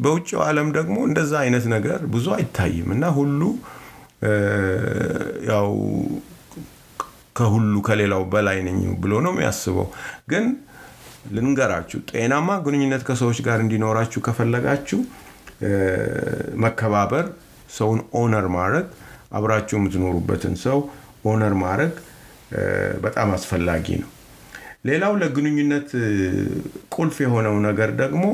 [0.04, 3.40] በውጭው ዓለም ደግሞ እንደዛ አይነት ነገር ብዙ አይታይም እና ሁሉ
[5.50, 5.68] ያው
[7.36, 9.86] ከሁሉ ከሌላው በላይ ነኝ ብሎ ነው የሚያስበው።
[10.32, 10.46] ግን
[11.32, 15.00] ልንገራችሁ፣ ጤናማ ግንኙነት ከሰዎች ጋር እንዲኖራችሁ ከፈለጋችሁ
[16.64, 17.26] መከባበር፣
[17.76, 18.86] ሰውን honor ማድረግ፣
[19.32, 20.78] አብራችሁ የምትኖሩበትን ሰው
[21.24, 21.94] honor ማድረግ
[23.02, 24.10] በጣም አስፈላጊ ነው።
[24.86, 25.88] ሌላው ለግንኙነት
[26.94, 28.24] ቁልፍ የሆነው ነገር ደግሞ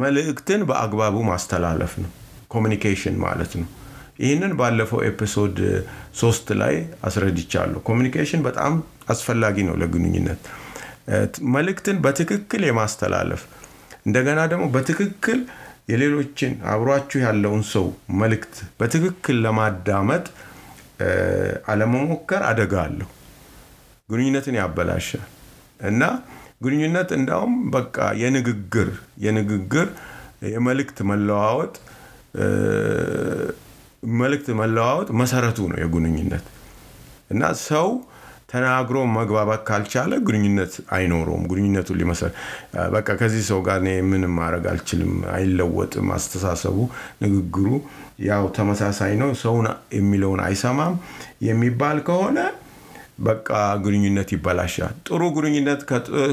[0.00, 2.10] መልእክትን በአግባቡ ማስተላለፍ ነው።
[2.48, 3.68] communication ማለት ነው።
[4.18, 5.58] ይህንን ባለፈው episode
[6.14, 6.74] ሶስት ላይ
[7.04, 8.72] አስረድቻለሁ። communication በጣም
[9.08, 10.40] አስፈላጊ ነው ለግንኙነት።
[11.54, 13.42] መልእክትን በትክክል የማስተላለፍ
[14.06, 15.38] እንደገና ደግሞ በትክክል
[15.88, 17.86] የሌሎችን አብሯችሁ ያለውን ሰው
[18.20, 20.24] መልእክት በትክክል ለማዳመጥ
[21.70, 23.08] አለመሞከር አደጋ አለው።
[24.08, 25.24] ግንኙነትን ያበላሻል
[25.88, 26.02] እና
[26.64, 28.88] ግንኙነት እንዳውም በቃ የንግግር
[29.24, 29.88] የንግግር
[30.52, 31.74] የመልእክት መለዋወጥ
[34.18, 36.46] መልእክት መለዋወጥ መሰረቱ ነው የግንኙነት
[37.30, 37.88] እና ሰው
[38.52, 42.36] ተናግሮ መግባባት ካልቻለ ግንኙነት አይኖረውም። ግንኙነቱ ሊመሰረት
[42.94, 43.80] በቃ ከዚህ ሰው ጋር
[44.10, 46.76] ምንም ማድረግ አልችልም፣ አይለወጥም፣ አስተሳሰቡ፣
[47.24, 47.66] ንግግሩ
[48.18, 50.94] ያው ተመሳሳይ ነው፣ ሰውን የሚለውን አይሰማም
[51.48, 52.38] የሚባል ከሆነ
[53.20, 53.48] በቃ
[53.84, 55.80] ግንኙነት ይበላሻል። ጥሩ ግንኙነት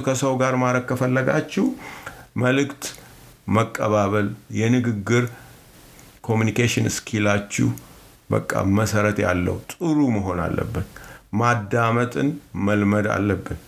[0.06, 1.66] ከሰው ጋር ማድረግ ከፈለጋችሁ
[2.44, 2.84] መልእክት
[3.50, 4.28] መቀባበል፣
[4.60, 5.26] የንግግር
[6.24, 7.68] ኮሚኒኬሽን ስኪላችሁ
[8.30, 10.88] በቃ መሰረት ያለው ጥሩ መሆን አለበት።
[11.40, 12.28] ማዳመጥን
[12.68, 13.60] መልመድ አለብን።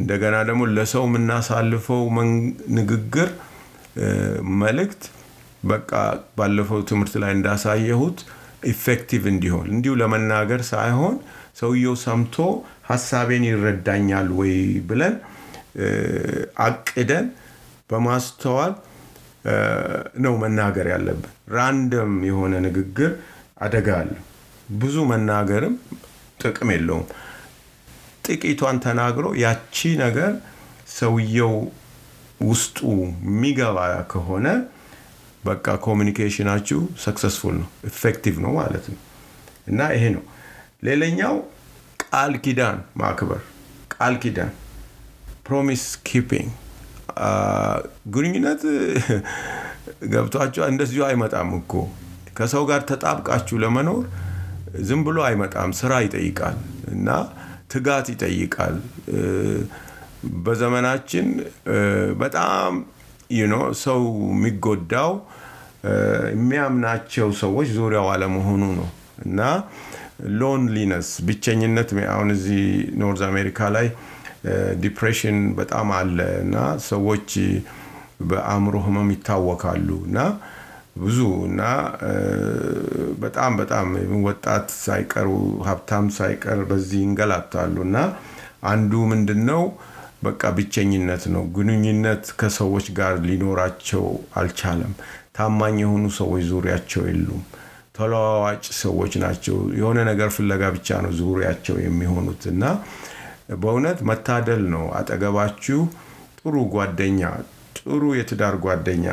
[0.00, 2.02] እንደገና ደግሞ ለሰው የምናሳልፈው
[2.78, 3.28] ንግግር
[4.60, 5.02] መልእክት
[5.64, 5.90] በቃ
[6.36, 8.18] ባለፈው ትምህርት ላይ እንዳሳየሁት
[8.70, 11.16] effective እንዲሆን እንዲሁ ለመናገር ሳይሆን
[11.60, 12.36] ሰውየው ሰምቶ
[12.88, 14.54] ሀሳቤን ይረዳኛል ወይ
[14.88, 15.14] ብለን
[16.64, 17.26] አቅደን
[17.90, 18.72] በማስተዋል
[20.24, 23.10] ነው መናገር ያለብን። random የሆነ ንግግር
[23.64, 24.20] አደጋ አለው።
[24.76, 25.74] ብዙ መናገርም
[26.40, 27.06] ጥቅም የለውም።
[28.26, 29.74] ጥቂቷን ተናግሮ ያቺ
[30.04, 30.32] ነገር
[30.96, 31.54] ሰውየው
[32.40, 32.78] ውስጡ
[33.26, 33.78] የሚገባ
[34.12, 34.46] ከሆነ
[35.44, 39.00] በቃ communication ኣችሁ successful ነው፣ effective ነው ማለት ነው።
[39.66, 40.22] እና ይሄ ነው።
[40.86, 41.34] ሌላኛው
[42.04, 43.40] ቃል ኪዳን ማክበር፣
[43.94, 44.52] ቃል ኪዳን
[45.46, 46.50] promise keeping።
[48.14, 48.62] ግንኙነት
[50.12, 51.72] ገብቷችሁ እንደዚሁ አይመጣም እኮ
[52.36, 54.00] ከሰው ጋር ተጣብቃችሁ ለመኖር
[54.80, 56.56] ዝም ብሎ አይመጣም። ስራ ይጠይቃል
[56.88, 57.08] እና
[57.72, 58.76] ትጋት ይጠይቃል።
[60.44, 61.26] በዘመናችን
[62.18, 62.72] በጣም
[63.82, 65.12] ሰው የሚጎዳው
[66.34, 68.88] የሚያምናቸው ሰዎች ዙሪያው አለመሆኑ ነው።
[69.26, 69.40] እና
[70.40, 72.62] loneliness ብቸኝነት፣ አሁን እዚህ
[73.00, 73.86] North America ላይ
[74.82, 76.56] ዲፕሬሽን በጣም አለ። እና
[76.88, 77.28] ሰዎች
[78.22, 80.18] በአእምሮ ህመም ይታወካሉ። እና
[80.98, 81.62] ብዙ እና
[83.22, 83.86] በጣም በጣም
[84.26, 85.28] ወጣት ሳይቀሩ
[85.68, 87.96] ሀብታም ሳይቀር በዚህ ይንገላታሉ። እና
[88.64, 89.62] አንዱ ምንድን ነው
[90.24, 94.04] በቃ ብቸኝነት ነው። ግንኙነት ከሰዎች ጋር ሊኖራቸው
[94.40, 94.92] አልቻለም።
[95.36, 97.42] ታማኝ የሆኑ ሰዎች ዙሪያቸው የሉም።
[97.96, 102.64] ተለዋዋጭ ሰዎች ናቸው። የሆነ ነገር ፍለጋ ብቻ ነው ዙሪያቸው የሚሆኑት እና
[103.56, 105.80] በእውነት መታደል ነው። አጠገባችሁ
[106.40, 107.20] ጥሩ ጓደኛ፣
[107.78, 109.06] ጥሩ የትዳር ጓደኛ፣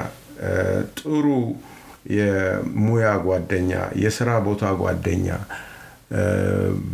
[1.00, 1.26] ጥሩ
[2.16, 3.72] የሙያ ጓደኛ፣
[4.04, 5.28] የስራ ቦታ ጓደኛ፣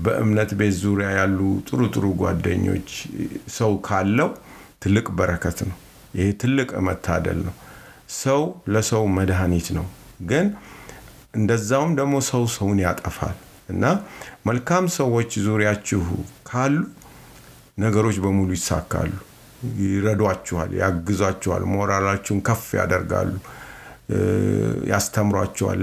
[0.04, 2.90] በእምነት ቤት ዙሪያ ያሉ ጥሩ ጥሩ ጓደኞች
[3.50, 4.30] ሰው ካለው
[4.84, 5.78] ትልቅ በረከት ነው።
[6.14, 7.56] ይሄ ትልቅ መታደል ነው።
[8.18, 9.88] ሰው ለሰው መድኃኒት ነው።
[10.30, 10.46] ግን
[11.36, 13.36] እንደዛውም ደግሞ ሰው ሰውን ያጠፋል
[13.70, 13.86] እና
[14.46, 16.04] መልካም ሰዎች ዙሪያችሁ
[16.48, 16.76] ካሉ
[17.78, 19.12] ነገሮች በሙሉ ይሳካሉ።
[19.84, 23.32] ይረዷችኋል፣ ያግዟችኋል፣ ሞራላችሁን ከፍ ያደርጋሉ፣
[24.92, 25.78] ያስተምሯችኋል፣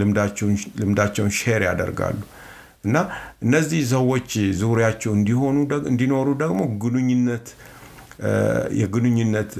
[0.00, 2.18] ልምዳቸውን share ያደርጋሉ
[2.84, 2.96] እና
[3.44, 4.30] እነዚህ ሰዎች
[4.60, 5.12] ዙሪያቸው
[5.92, 7.46] እንዲኖሩ ደግሞ ግንኙነት
[8.80, 9.50] የግንኙነት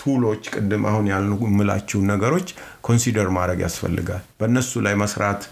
[0.00, 2.48] tool ኦች ቅድም አሁን የምላችሁን ነገሮች
[2.80, 5.42] consider ማድረግ ያስፈልጋል። በእነሱ ላይ መስራት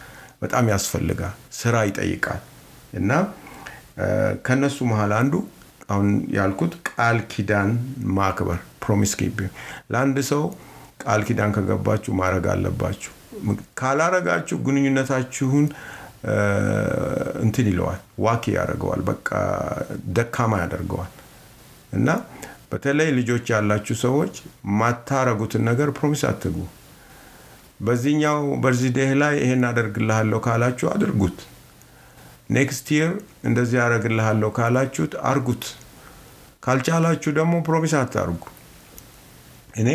[0.43, 2.41] በጣም ያስፈልጋል። ስራ ይጠይቃል
[2.93, 3.11] እና
[4.47, 5.35] ከነሱ መሀል አንዱ
[5.89, 7.71] አሁን ያልኩት ቃል ኪዳን
[8.17, 9.13] ማክበር promise
[9.93, 10.43] ለአንድ ሰው
[11.05, 13.13] ቃል ኪዳን ከገባችሁ ማድረግ አለባችሁ።
[13.81, 15.67] ካላረጋችሁ ግንኙነታችሁን
[17.43, 19.29] እንትን ይለዋል፣ weak ያደርገዋል፣ በቃ
[20.17, 21.13] ደካማ ያደርገዋል
[21.93, 22.09] እና
[22.73, 24.35] በተለይ ልጆች ያላችሁ ሰዎች
[24.79, 26.65] ማታረጉትን ነገር promise አትግቡ።
[27.81, 31.39] በዚህኛው birthday ህ ላይ ይሄን አደርግልሃለሁ ካላችሁ አድርጉት።
[32.51, 33.11] next year
[33.49, 35.65] እንደዚህ ያደረግልሃለሁ ካላችሁት አርጉት።
[36.63, 38.43] ካልቻላችሁ ደግሞ promise አታርጉ።
[39.75, 39.91] እኔ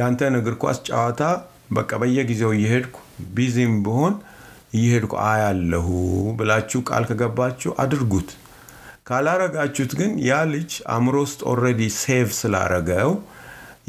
[0.00, 1.22] ያንተን እግር ኳስ ጨዋታ
[1.70, 2.96] በቃ በየጊዜው እየሄድኩ
[3.34, 4.14] busy ም ብሆን
[4.74, 5.86] እየሄድኩ አያለሁ
[6.38, 8.30] ብላችሁ ቃል ከገባችሁ አድርጉት።
[9.08, 13.10] ካላረጋችሁት ግን ያ ልጅ አእምሮ ውስጥ already save ስላረገው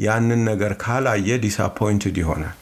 [0.02, 2.56] ያንን ነገር ካላየ disappointed ይሆናል።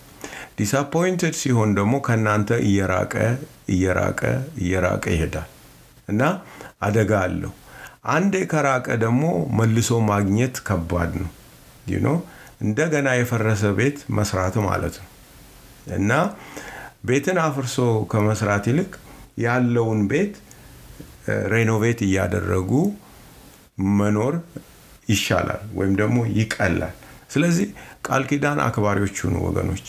[0.59, 3.15] disappointed ሲሆን ደግሞ ከእናንተ እየራቀ
[3.75, 4.21] እየራቀ
[4.63, 5.49] እየራቀ ይሄዳል
[6.09, 6.23] እና
[6.83, 7.53] አደጋ አለው።
[8.13, 9.23] አንዴ ከራቀ ደግሞ
[9.59, 12.17] መልሶ ማግኘት ከባድ ነው።
[12.63, 15.10] እንደገና የፈረሰ ቤት መስራት ማለት ነው
[15.97, 16.11] እና
[17.05, 17.77] ቤትን አፍርሶ
[18.13, 18.91] ከመስራት ይልቅ
[19.45, 20.35] ያለውን ቤት
[21.53, 22.71] ሬኖቬት እያደረጉ
[23.99, 24.35] መኖር
[25.09, 26.95] ይሻላል ወይም ደግሞ ይቀላል።
[27.31, 27.69] ስለዚህ
[28.07, 29.87] ቃል ኪዳን አክባሪዎች ሁኑ ወገኖች።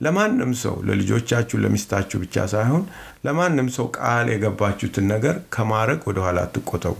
[0.00, 2.84] ለማንም ሰው ለልጆቻችሁ፣ ለሚስታችሁ ብቻ ሳይሆን
[3.24, 6.96] ለማንም ሰው ቃል የገባችሁትን ነገር ከማድረግ ወደኋላ አትቆጠቡ።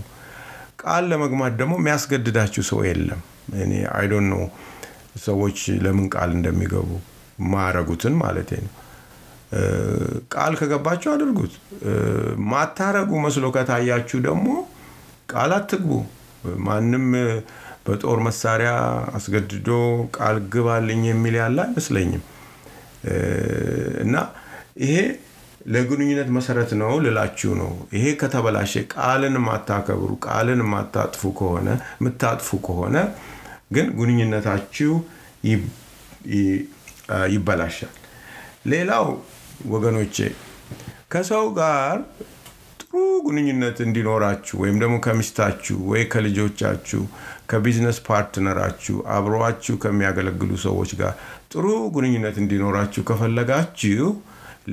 [0.82, 3.22] ቃል ለመግማት ደግሞ የሚያስገድዳችሁ ሰው የለም።
[3.62, 4.42] እኔ አይዶን ነው
[5.24, 6.90] ሰዎች ለምን ቃል እንደሚገቡ
[7.50, 8.72] ማረጉትን ማለት ነው።
[10.32, 11.54] ቃል ከገባችሁ አድርጉት።
[12.50, 14.48] ማታረጉ መስሎ ከታያችሁ ደግሞ
[15.28, 15.92] ቃል አትግቡ።
[16.66, 17.06] ማንም
[17.86, 18.70] በጦር መሳሪያ
[19.16, 19.68] አስገድዶ
[20.16, 22.22] ቃል ግባልኝ የሚል ያለ አይመስለኝም።
[24.04, 24.14] እና
[24.82, 24.94] ይሄ
[25.66, 32.96] ለግንኙነት መሰረት ነው ልላችሁ ነው። ይሄ ከተበላሸ ቃልን የማታከብሩ ቃልን የማታጥፉ ከሆነ የምታጥፉ ከሆነ
[33.72, 34.92] ግን ግንኙነታችሁ
[37.34, 37.94] ይበላሻል።
[38.72, 39.06] ሌላው
[39.68, 40.16] ወገኖቼ
[41.12, 41.96] ከሰው ጋር
[42.82, 42.94] ጥሩ
[43.26, 47.02] ግንኙነት እንዲኖራችሁ ወይም ደግሞ ከሚስታችሁ ወይ ከልጆቻችሁ
[47.50, 51.12] ከ business partner ኣችሁ አብረዋችሁ ከሚያገለግሉ ሰዎች ጋር
[51.52, 54.08] ጥሩ ግንኙነት እንዲኖራችሁ ከፈለጋችሁ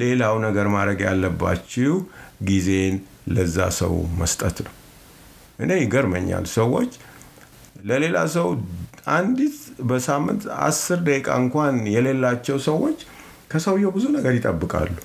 [0.01, 1.93] ሌላው ነገር ማድረግ ያለባችሁ
[2.49, 2.95] ጊዜን
[3.35, 4.73] ለዛ ሰው መስጠት ነው።
[5.59, 6.91] እኔ ይገርመኛል ሰዎች
[7.85, 8.47] ለሌላ ሰው
[9.07, 9.57] አንዲት
[9.89, 12.99] በሳምንት አስር ደቂቃ እንኳን የሌላቸው ሰዎች
[13.51, 14.95] ከሰውየው ብዙ ነገር ይጠብቃሉ።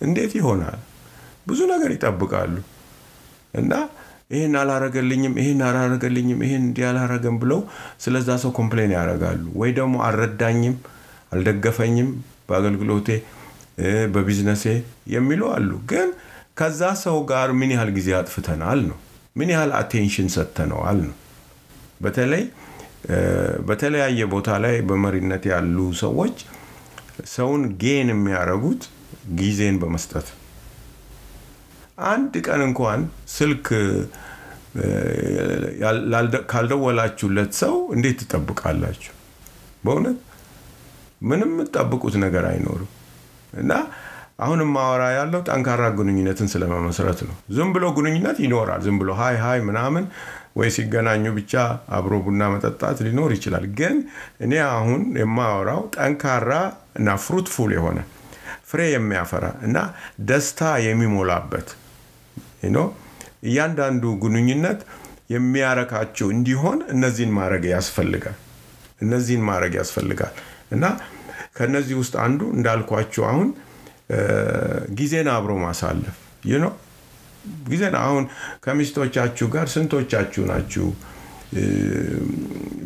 [0.00, 0.78] እንዴት ይሆናል?
[1.46, 2.54] ብዙ ነገር ይጠብቃሉ
[3.54, 3.72] እና
[4.30, 7.60] ይህን አላረገልኝም፣ ይህን አላረገልኝም፣ ይህን እንዲህ አላረገም ብለው
[8.04, 10.76] ስለዛ ሰው complain ያደርጋሉ። ወይ ደግሞ አልረዳኝም፣
[11.32, 12.10] አልደገፈኝም
[12.48, 13.08] በአገልግሎቴ
[14.14, 14.64] በቢዝነሴ
[15.14, 16.08] የሚሉ አሉ። ግን
[16.60, 18.98] ከዛ ሰው ጋር ምን ያህል ጊዜ አጥፍተናል ነው፣
[19.36, 21.16] ምን ያህል attention ሰጥተነዋል ነው።
[22.02, 22.42] በተለይ
[23.68, 26.36] በተለያየ ቦታ ላይ በመሪነት ያሉ ሰዎች
[27.32, 28.82] ሰውን gain የሚያደርጉት
[29.34, 30.28] ጊዜን በመስጠት
[32.10, 33.00] አንድ ቀን እንኳን
[33.32, 33.66] ስልክ
[36.52, 39.12] ካልደወላችሁለት ሰው እንዴት ትጠብቃላችሁ?
[39.84, 40.18] በእውነት
[41.22, 42.90] ምንም የምትጠብቁት ነገር አይኖርም።
[43.54, 43.72] እና
[44.38, 49.58] አሁን ማወራ ያለው ጠንካራ ግንኙነትን ስለመመስረት ነው። ዝም ብሎ ግንኙነት ይኖራል። ዝም ብሎ hi hi
[49.68, 50.04] ምናምን
[50.56, 51.52] ወይ ሲገናኙ ብቻ
[51.96, 53.96] አብሮ ቡና መጠጣት ሊኖር ይችላል። ግን
[54.44, 56.52] እኔ አሁን የማወራው ጠንካራ
[56.98, 57.98] እና fruitful የሆነ
[58.64, 59.76] ፍሬ የሚያፈራ እና
[60.22, 61.68] ደስታ የሚሞላበት
[63.48, 64.80] እያንዳንዱ ግንኙነት
[65.34, 68.38] የሚያረካቸው እንዲሆን እነዚህን ማድረግ ያስፈልጋል።
[69.00, 70.34] እነዚህን ማድረግ ያስፈልጋል
[70.70, 70.84] እና
[71.56, 73.48] ከነዚህ ውስጥ አንዱ እንዳልኳችሁ አሁን
[74.98, 76.16] ጊዜን አብሮ ማሳለፍ
[77.68, 78.24] ጊዜን አሁን
[78.64, 80.86] ከሚስቶቻችሁ ጋር ስንቶቻችሁ ናችሁ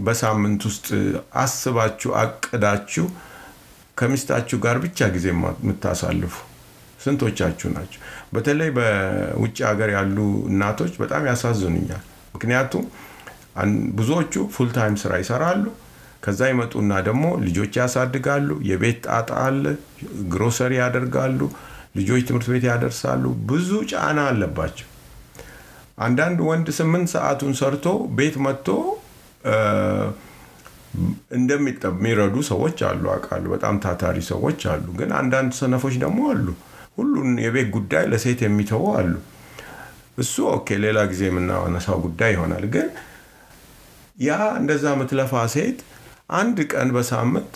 [0.04, 0.86] በሳምንት ውስጥ
[1.42, 3.06] አስባችሁ አቅዳችሁ
[3.96, 6.34] ከሚስታችሁ ጋር ብቻ ጊዜ የምታሳልፉ
[7.00, 8.00] ስንቶቻችሁ ናቸው?
[8.34, 10.16] በተለይ በውጭ ሀገር ያሉ
[10.50, 12.02] እናቶች በጣም ያሳዝኑኛል።
[12.34, 12.84] ምክንያቱም
[13.98, 15.64] ብዙዎቹ ፉልታይም ስራ ይሰራሉ።
[16.24, 19.64] ከዛ ይመጡና ደግሞ ልጆች ያሳድጋሉ። የቤት ጣጣ አለ።
[20.32, 21.40] ግሮሰሪ ያደርጋሉ።
[21.94, 24.88] ልጆች ትምህርት ቤት ያደርሳሉ። ብዙ ጫና አለባቸው።
[25.98, 27.87] አንዳንድ ወንድ ስምንት ሰዓቱን ሰርቶ
[28.18, 28.68] ቤት መጥቶ
[31.37, 36.46] እንደሚረዱ ሰዎች አሉ አውቃለሁ። በጣም ታታሪ ሰዎች አሉ። ግን አንዳንድ ሰነፎች ደግሞ አሉ።
[36.98, 39.14] ሁሉን የቤት ጉዳይ ለሴት የሚተዉ አሉ።
[40.18, 42.88] እሱ okay፣ ሌላ ጊዜ የምናነሳው ጉዳይ ይሆናል። ግን
[44.18, 45.78] ያ እንደዛ የምትለፋ ሴት
[46.35, 47.54] አንድ ቀን በሳምንት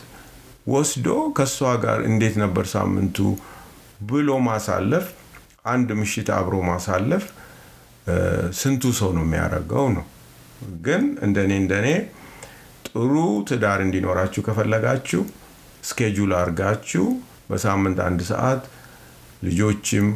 [0.66, 3.18] ወስዶ ከእሷ ጋር እንዴት ነበር ሳምንቱ
[4.00, 5.06] ብሎ ማሳለፍ፣
[5.72, 7.24] አንድ ምሽት አብሮ ማሳለፍ
[8.58, 10.04] ስንቱ ሰው ነው የሚያደርገው ነው።
[10.84, 11.88] ግን እንደኔ እንደኔ
[12.88, 13.12] ጥሩ
[13.48, 15.22] ትዳር እንዲኖራችሁ ከፈለጋችሁ
[15.82, 17.04] schedule አድርጋችሁ
[17.50, 18.62] በሳምንት አንድ ሰዓት
[19.46, 20.06] ልጆችም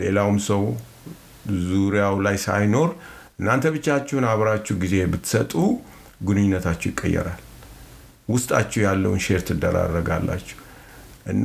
[0.00, 0.62] ሌላውም ሰው
[1.64, 2.90] ዙሪያው ላይ ሳይኖር
[3.40, 5.52] እናንተ ብቻችሁን አብራችሁ ጊዜ ብትሰጡ
[6.28, 7.40] ግንኙነታችሁ ይቀየራል።
[8.28, 10.56] ውስጣችሁ ያለውን share ትደራረጋላችሁ
[11.26, 11.44] እና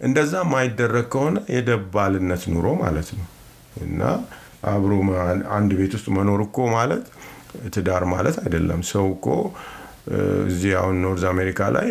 [0.00, 3.26] እንደዛ ማይደረግ ከሆነ የደባልነት ኑሮ ማለት ነው
[3.84, 4.02] እና
[4.70, 4.92] አብሮ
[5.56, 7.04] አንድ ቤት ውስጥ መኖር እኮ ማለት
[7.74, 9.26] ትዳር ማለት አይደለም። ሰው እኮ
[10.48, 11.88] እዚህ አሁን North America ላይ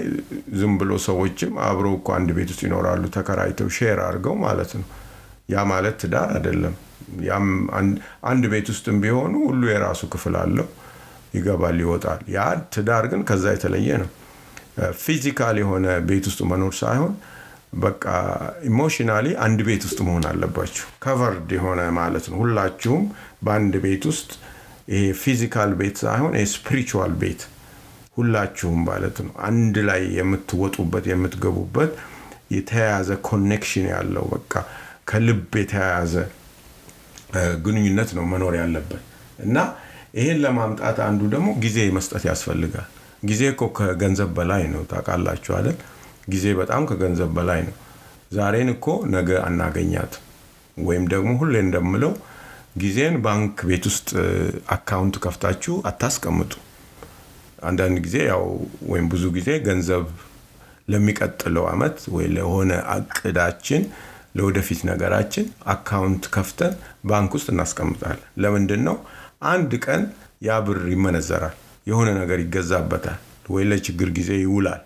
[0.60, 4.86] ዝም ብሎ ሰዎችም አብረው እኮ አንድ ቤት ውስጥ ይኖራሉ ተከራይተው share አድርገው ማለት ነው።
[5.50, 6.76] ያ ማለት ትዳር አይደለም።
[7.28, 7.46] ያም
[8.30, 10.68] አንድ ቤት ውስጥም ቢሆኑ ሁሉ የራሱ ክፍል አለው፣
[11.36, 12.40] ይገባል፣ ይወጣል። ያ
[12.76, 14.10] ትዳር ግን ከዛ የተለየ ነው።
[15.02, 17.14] physical የሆነ ቤት ውስጥ መኖር ሳይሆን
[17.74, 18.04] በቃ
[18.70, 23.04] emotionally አንድ ቤት ውስጥ መሆን አለባችሁ። covered የሆነ ማለት ነው። ሁላችሁም
[23.46, 24.30] በአንድ ቤት ውስጥ
[24.92, 27.42] ይሄ physical ቤት ሳይሆን spiritual ቤት
[28.18, 31.92] ሁላችሁም ማለት ነው። አንድ ላይ የምትወጡበት የምትገቡበት
[32.52, 34.54] የተያያዘ connection ያለው በቃ
[35.10, 36.14] ከልብ የተያያዘ
[37.66, 39.04] ግንኙነት ነው መኖር ያለበት
[39.40, 39.58] እና
[40.18, 42.88] ይሄን ለማምጣት አንዱ ደግሞ ጊዜ መስጠት ያስፈልጋል።
[43.24, 45.78] ጊዜ እኮ ከገንዘብ በላይ ነው። ታውቃላችሁ አይደል?
[46.30, 47.76] ጊዜ በጣም ከገንዘብ በላይ ነው።
[48.38, 50.24] ዛሬን እኮ ነገ አናገኛትም።
[50.78, 52.12] ወይም ደግሞ ሁሌ እንደምለው
[52.82, 54.10] ጊዜን ባንክ ቤት ውስጥ
[54.76, 56.52] account ከፍታችሁ አታስቀምጡ።
[57.64, 58.44] አንዳንድ ጊዜ ያው
[58.90, 60.04] ወይም ብዙ ጊዜ ገንዘብ
[60.90, 63.82] ለሚቀጥለው አመት ወይ ለሆነ እቅዳችን
[64.38, 66.74] ለወደፊት ነገራችን account ከፍተን
[67.06, 68.96] ባንክ ውስጥ እናስቀምጣለን። ለምንድን ነው?
[69.50, 70.02] አንድ ቀን
[70.42, 71.56] ያ ብር ይመነዘራል፣
[71.88, 74.82] የሆነ ነገር ይገዛበታል፣ ወይ ለችግር ጊዜ ይውላል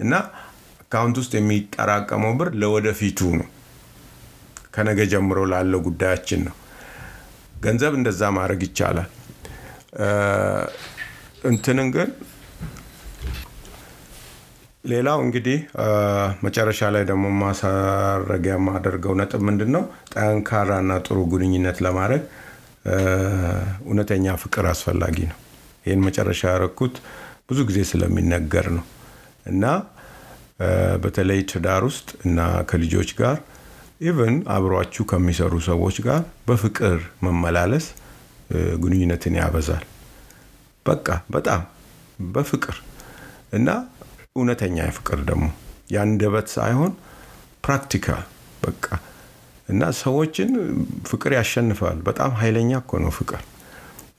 [0.00, 0.12] እና
[0.90, 3.46] account ውስጥ የሚጠራቀመው ብር ለወደፊቱ ነው።
[4.74, 6.54] ከነገ ጀምሮ ላለው ጉዳያችን ነው።
[7.64, 9.08] ገንዘብ እንደዛ ማድረግ ይቻላል።
[11.50, 12.08] እንትንን ግን
[14.84, 15.58] ሌላው እንግዲህ
[16.46, 19.84] መጨረሻ ላይ ደግሞ ማሳረጊያ የማደርገው ነጥብ ምንድን ነው?
[20.14, 22.24] ጠንካራና ጥሩ ግንኙነት ለማድረግ
[23.86, 25.38] እውነተኛ ፍቅር አስፈላጊ ነው።
[25.86, 26.96] ይህን መጨረሻ ያረኩት
[27.50, 28.86] ብዙ ጊዜ ስለሚነገር ነው
[29.46, 29.64] እና
[31.02, 32.38] በተለይ ትዳር ውስጥ እና
[32.70, 33.36] ከልጆች ጋር
[34.00, 37.86] even አብሯችሁ ከሚሰሩ ሰዎች ጋር በፍቅር መመላለስ
[38.82, 39.84] ግንኙነትን ያበዛል።
[40.86, 41.62] በቃ በጣም
[42.28, 42.76] በፍቅር
[43.52, 43.68] እና
[44.36, 45.46] እውነተኛ ፍቅር ደግሞ
[45.94, 46.92] የአንደበት ሳይሆን
[47.64, 48.24] practical
[48.62, 48.86] በቃ
[49.68, 50.50] እና ሰዎችን
[51.08, 53.42] ፍቅር ያሸንፋል። በጣም ኃይለኛ እኮ ነው ፍቅር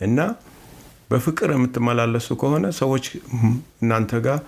[0.08, 0.20] እና
[1.12, 3.06] በፍቅር የምትመላለሱ ከሆነ ሰዎች
[3.84, 4.40] እናንተ ጋር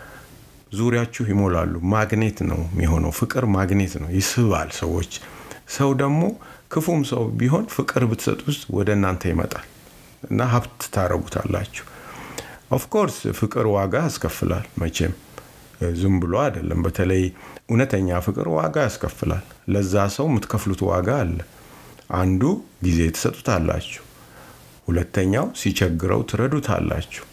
[0.71, 5.11] ዙሪያችሁ ይሞላሉ። ማግኔት ነው የሚሆነው። ፍቅር ማግኔት ነው፣ ይስባል ሰዎች።
[5.75, 6.21] ሰው ደግሞ
[6.71, 9.65] ክፉም ሰው ቢሆን ፍቅር ብትሰጥ ውስጥ ወደ እናንተ ይመጣል
[10.29, 11.85] እና ሀብት ታረጉታላችሁ።
[12.71, 15.13] of course ፍቅር ዋጋ ያስከፍላል መቼም
[15.99, 17.23] ዝም ብሎ አይደለም። በተለይ
[17.69, 21.37] እውነተኛ ፍቅር ዋጋ ያስከፍላል። ለዛ ሰው የምትከፍሉት ዋጋ አለ።
[22.19, 22.41] አንዱ
[22.83, 24.03] ጊዜ ትሰጡታላችሁ።
[24.87, 27.25] ሁለተኛው ሲቸግረው ትረዱታላችሁ።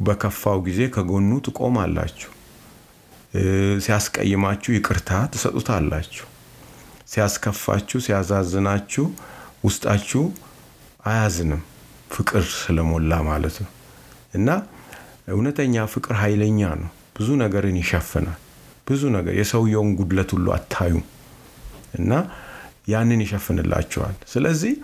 [0.00, 2.30] በከፋው ጊዜ ከጎኑ ትቆማላችሁ።
[3.84, 6.26] ሲያስቀይማችሁ ይቅርታ ትሰጡታላችሁ።
[7.12, 9.04] ሲያስከፋችሁ፣ ሲያዛዝናችሁ
[9.64, 10.22] ውስጣችሁ
[11.04, 11.62] አያዝንም፣
[12.10, 13.70] ፍቅር ስለሞላ ማለት ነው
[14.34, 14.48] እና
[15.28, 18.38] እውነተኛ ፍቅር ኃይለኛ ነው። ብዙ ነገርን ይሸፍናል።
[18.86, 21.04] ብዙ ነገር የሰውየውን ጉድለት ሁሉ አታዩም
[21.98, 22.12] እና
[22.88, 24.74] ያንን ይሸፍንላቸዋል። ስለዚህ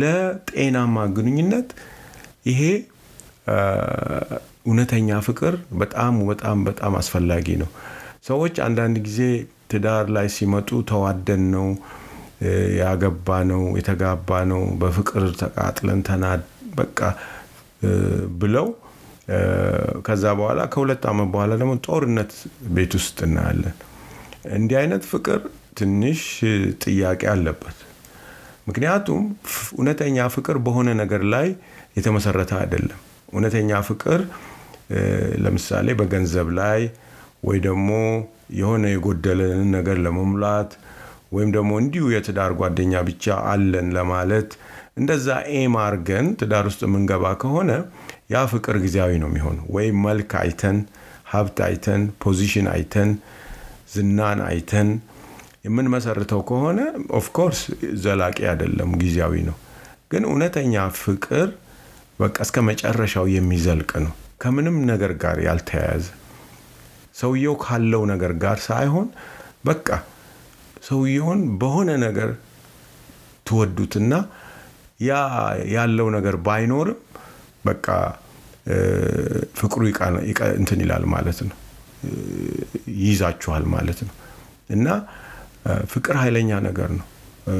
[0.00, 1.68] ለጤናማ ግንኙነት
[2.50, 2.62] ይሄ
[4.66, 7.68] እውነተኛ ፍቅር በጣም በጣም በጣም አስፈላጊ ነው።
[8.26, 9.20] ሰዎች አንዳንድ ጊዜ
[9.72, 11.68] ትዳር ላይ ሲመጡ ተዋደን ነው
[12.80, 16.42] ያገባ ነው የተጋባ ነው በፍቅር ተቃጥለን ተናድ
[16.76, 16.98] በቃ
[18.42, 18.66] ብለው
[20.06, 22.32] ከዛ በኋላ ከሁለት ዓመት በኋላ ደግሞ ጦርነት
[22.74, 23.76] ቤት ውስጥ እናያለን።
[24.56, 25.40] እንዲህ አይነት ፍቅር
[25.78, 26.20] ትንሽ
[26.84, 27.78] ጥያቄ አለበት።
[28.68, 29.22] ምክንያቱም
[29.74, 31.48] እውነተኛ ፍቅር በሆነ ነገር ላይ
[31.96, 33.00] የተመሰረተ አይደለም።
[33.36, 34.20] እውነተኛ ፍቅር
[35.44, 36.80] ለምሳሌ በገንዘብ ላይ
[37.46, 37.90] ወይ ደግሞ
[38.58, 40.70] የሆነ የጎደለንን ነገር ለመሙላት
[41.32, 44.50] ወይም ደግሞ እንዲሁ የትዳር ጓደኛ ብቻ አለን ለማለት
[44.96, 47.70] እንደዛ aim አርገን ትዳር ውስጥ የምንገባ ከሆነ
[48.30, 50.78] ያ ፍቅር ጊዜያዊ ነው የሚሆነው። ወይም መልክ አይተን፣
[51.32, 53.10] ሀብት አይተን፣ position አይተን፣
[53.94, 54.88] ዝናን አይተን
[55.66, 56.80] የምንመሰርተው ከሆነ
[57.18, 57.60] of course
[58.02, 59.56] ዘላቂ አይደለም፣ ጊዜያዊ ነው።
[60.12, 61.46] ግን እውነተኛ ፍቅር
[62.18, 66.04] በቃ እስከ መጨረሻው የሚዘልቅ ነው። ከምንም ነገር ጋር ያልተያያዘ
[67.14, 69.06] ሰውየው ካለው ነገር ጋር ሳይሆን
[69.64, 69.88] በቃ
[70.88, 72.30] ሰውየውን በሆነ ነገር
[73.46, 74.12] ትወዱትና
[75.00, 75.12] ያ
[75.74, 77.00] ያለው ነገር ባይኖርም
[77.64, 77.86] በቃ
[79.58, 79.82] ፍቅሩ
[80.56, 81.56] እንትን ይላል ማለት ነው፣
[83.00, 84.14] ይይዛችኋል ማለት ነው።
[84.70, 84.86] እና
[85.92, 87.06] ፍቅር ኃይለኛ ነገር ነው።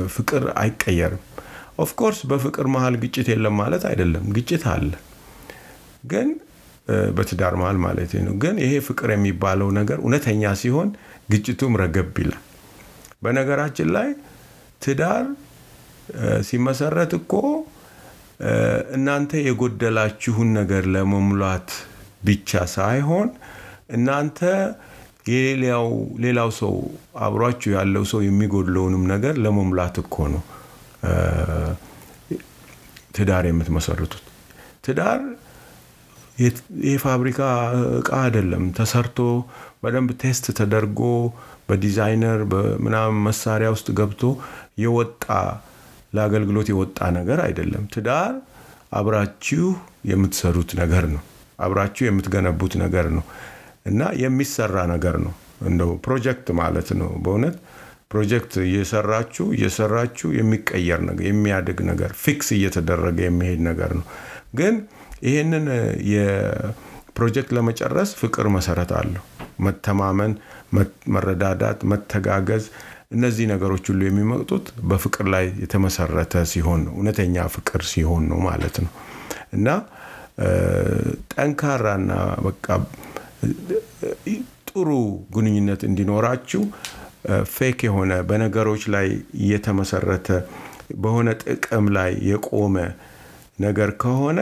[0.08, 1.22] ፍቅር አይቀየርም።
[1.78, 4.90] of course በፍቅር መሀል ግጭት የለም ማለት አይደለም። ግጭት አለ፣
[6.04, 6.28] ግን
[7.16, 10.88] በትዳር መሀል ማለት ነው። ግን ይሄ ፍቅር የሚባለው ነገር እውነተኛ ሲሆን
[11.32, 12.42] ግጭቱም ረገብ ይላል።
[13.22, 14.08] በነገራችን ላይ
[14.82, 15.24] ትዳር
[16.48, 17.32] ሲመሰረት እኮ
[18.96, 21.70] እናንተ የጎደላችሁን ነገር ለመሙላት
[22.22, 23.28] ብቻ ሳይሆን
[23.96, 24.40] እናንተ
[26.22, 26.74] ሌላው ሰው
[27.20, 30.42] አብሯችሁ ያለው ሰው የሚጎድለውንም ነገር ለመሙላት እኮ ነው
[33.16, 34.14] ትዳር የምትመሰርቱት።
[34.84, 35.20] ትዳር
[36.86, 37.40] የፋብሪካ
[37.98, 39.18] እቃ አይደለም። ተሰርቶ
[39.82, 41.00] በደንብ test ተደርጎ
[41.68, 44.22] በዲዛይነር በምናምን መሳሪያ ውስጥ ገብቶ
[44.78, 45.24] የወጣ
[46.12, 48.34] ለአገልግሎት የወጣ ነገር አይደለም። ትዳር
[48.92, 49.64] አብራችሁ
[50.10, 51.22] የምትሰሩት ነገር ነው።
[51.58, 53.24] አብራችሁ የምትገነቡት ነገር ነው
[53.86, 55.34] እና የሚሰራ ነገር ነው።
[55.66, 57.56] እንደው ፕሮጀክት ማለት ነው። በእውነት
[58.10, 64.06] ፕሮጀክት እየሰራችሁ እየሰራችሁ የሚቀየር ነገር የሚያድግ ነገር fix እየተደረገ የሚሄድ ነገር ነው።
[64.54, 64.74] ግን
[65.26, 65.64] ይህንን
[66.12, 69.24] የፕሮጀክት ለመጨረስ ፍቅር መሰረት አለው።
[69.66, 70.32] መተማመን፣
[71.14, 72.64] መረዳዳት፣ መተጋገዝ
[73.12, 78.92] እነዚህ ነገሮች ሁሉ የሚመጡት በፍቅር ላይ የተመሰረተ ሲሆን ነው። እውነተኛ ፍቅር ሲሆን ነው ማለት ነው
[79.52, 79.68] እና
[81.32, 82.12] ጠንካራና
[82.46, 82.66] በቃ
[84.70, 84.88] ጥሩ
[85.36, 86.62] ግንኙነት እንዲኖራችሁ
[87.54, 89.06] ፌክ የሆነ በነገሮች ላይ
[89.46, 90.28] የተመሰረተ
[90.98, 92.76] በሆነ ጥቅም ላይ የቆመ
[93.60, 94.38] ነገር ከሆነ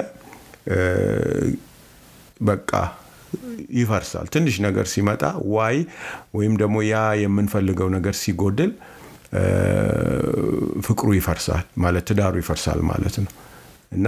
[2.41, 2.71] በቃ
[3.77, 5.23] ይፈርሳል። ትንሽ ነገር ሲመጣ
[5.55, 5.77] ዋይ
[6.37, 8.73] ወይም ደግሞ ያ የምንፈልገው ነገር ሲጎድል
[10.87, 13.33] ፍቅሩ ይፈርሳል ማለት ትዳሩ ይፈርሳል ማለት ነው
[13.93, 14.07] እና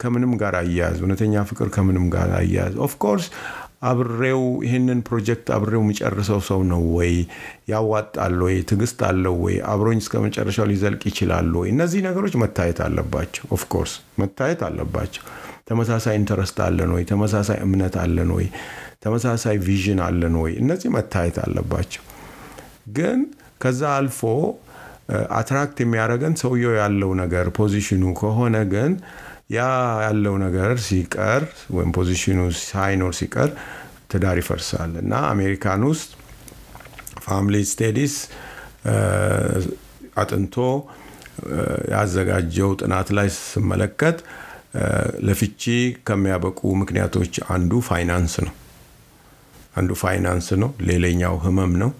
[0.00, 3.26] ከምንም ጋር አያያዝ እውነተኛ ፍቅር ከምንም ጋር አያያዝ። of course
[3.82, 7.12] አብሬው ይህንን ፕሮጀክት አብሬው የሚጨርሰው ሰው ነው ወይ?
[7.68, 8.56] ያዋጣል ወይ?
[8.62, 9.56] ትዕግስት አለው ወይ?
[9.72, 11.68] አብሮኝ እስከ መጨረሻው ሊዘልቅ ይችላል ወይ?
[11.70, 15.22] እነዚህ ነገሮች መታየት አለባቸው። of course መታየት አለባቸው።
[15.68, 17.04] ተመሳሳይ interest አለን ወይ?
[17.04, 18.46] ተመሳሳይ እምነት አለን ወይ?
[19.04, 20.52] ተመሳሳይ vision አለን ወይ?
[20.58, 22.02] እነዚህ መታየት አለባቸው።
[22.90, 23.18] ግን
[23.62, 24.20] ከዛ አልፎ
[25.38, 28.92] attract የሚያደርገን ሰውየው ያለው ነገር position ኑ ከሆነ ግን
[29.54, 29.60] ያ
[30.06, 31.42] ያለው ነገር ሲቀር
[31.76, 33.50] ወይም position ኑ ሳይኖር ሲቀር
[34.12, 36.10] ትዳር ይፈርሳል እና አሜሪካን ውስጥ
[37.26, 38.14] family studies
[40.22, 40.56] አጥንቶ
[41.92, 44.18] ያዘጋጀው ጥናት ላይ ስመለከት
[45.26, 45.62] ለፍቺ
[46.08, 48.54] ከሚያበቁ ምክንያቶች አንዱ ፋይናንስ ነው።
[49.76, 51.90] አንዱ ፋይናንስ ነው። ሌላኛው ህመም ነው።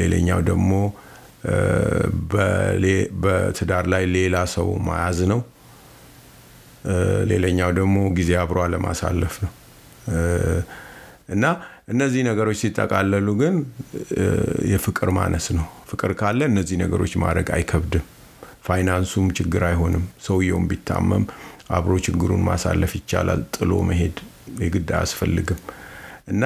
[0.00, 0.70] ሌላኛው ደግሞ
[3.22, 5.40] በትዳር ላይ ሌላ ሰው መያዝ ነው።
[7.30, 9.52] ሌላኛው ደግሞ ጊዜ አብሮ አለማሳለፍ ነው
[11.28, 11.44] እና
[11.88, 13.54] እነዚህ ነገሮች ሲጠቃለሉ ግን
[14.72, 18.06] የፍቅር ማነስ ነው። ፍቅር ካለ እነዚህ ነገሮች ማድረግ አይከብድም።
[18.66, 21.24] ፋይናንሱም ችግር አይሆንም። ሰውየውም ቢታመም
[21.70, 24.16] አብሮ ችግሩን ማሳለፍ ይቻላል። ጥሎ መሄድ
[24.62, 25.60] የግድ አያስፈልግም
[26.28, 26.44] እና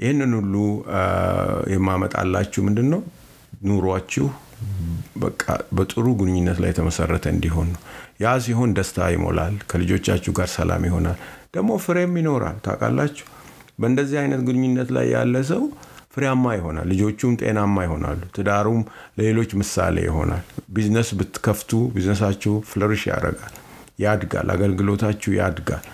[0.00, 0.54] ይህንን ሁሉ
[1.74, 3.00] የማመጣላችሁ ምንድን ነው
[3.68, 4.26] ኑሯችሁ
[5.16, 5.42] በቃ
[5.72, 7.80] በጥሩ ግንኙነት ላይ የተመሰረተ እንዲሆን ነው።
[8.20, 11.18] ያ ሲሆን ደስታ ይሞላል። ከልጆቻችሁ ጋር ሰላም ይሆናል።
[11.54, 13.26] ደግሞ ፍሬም ይኖራል። ታውቃላችሁ፣
[13.80, 15.62] በእንደዚህ አይነት ግንኙነት ላይ ያለ ሰው
[16.14, 18.80] ፍሬያማ ይሆናል። ልጆቹም ጤናማ ይሆናሉ። ትዳሩም
[19.18, 20.44] ለሌሎች ምሳሌ ይሆናል።
[20.74, 23.54] ቢዝነስ ብትከፍቱ ቢዝነሳችሁ ፍለርሽ ያደርጋል፣
[23.98, 25.84] ያድጋል። አገልግሎታችሁ ያድጋል።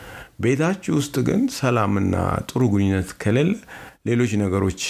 [0.40, 2.14] ቤታችሁ ውስጥ ግን ሰላምና
[2.48, 3.52] ጥሩ ግንኙነት ከሌለ
[4.04, 4.80] ሌሎች ነገሮች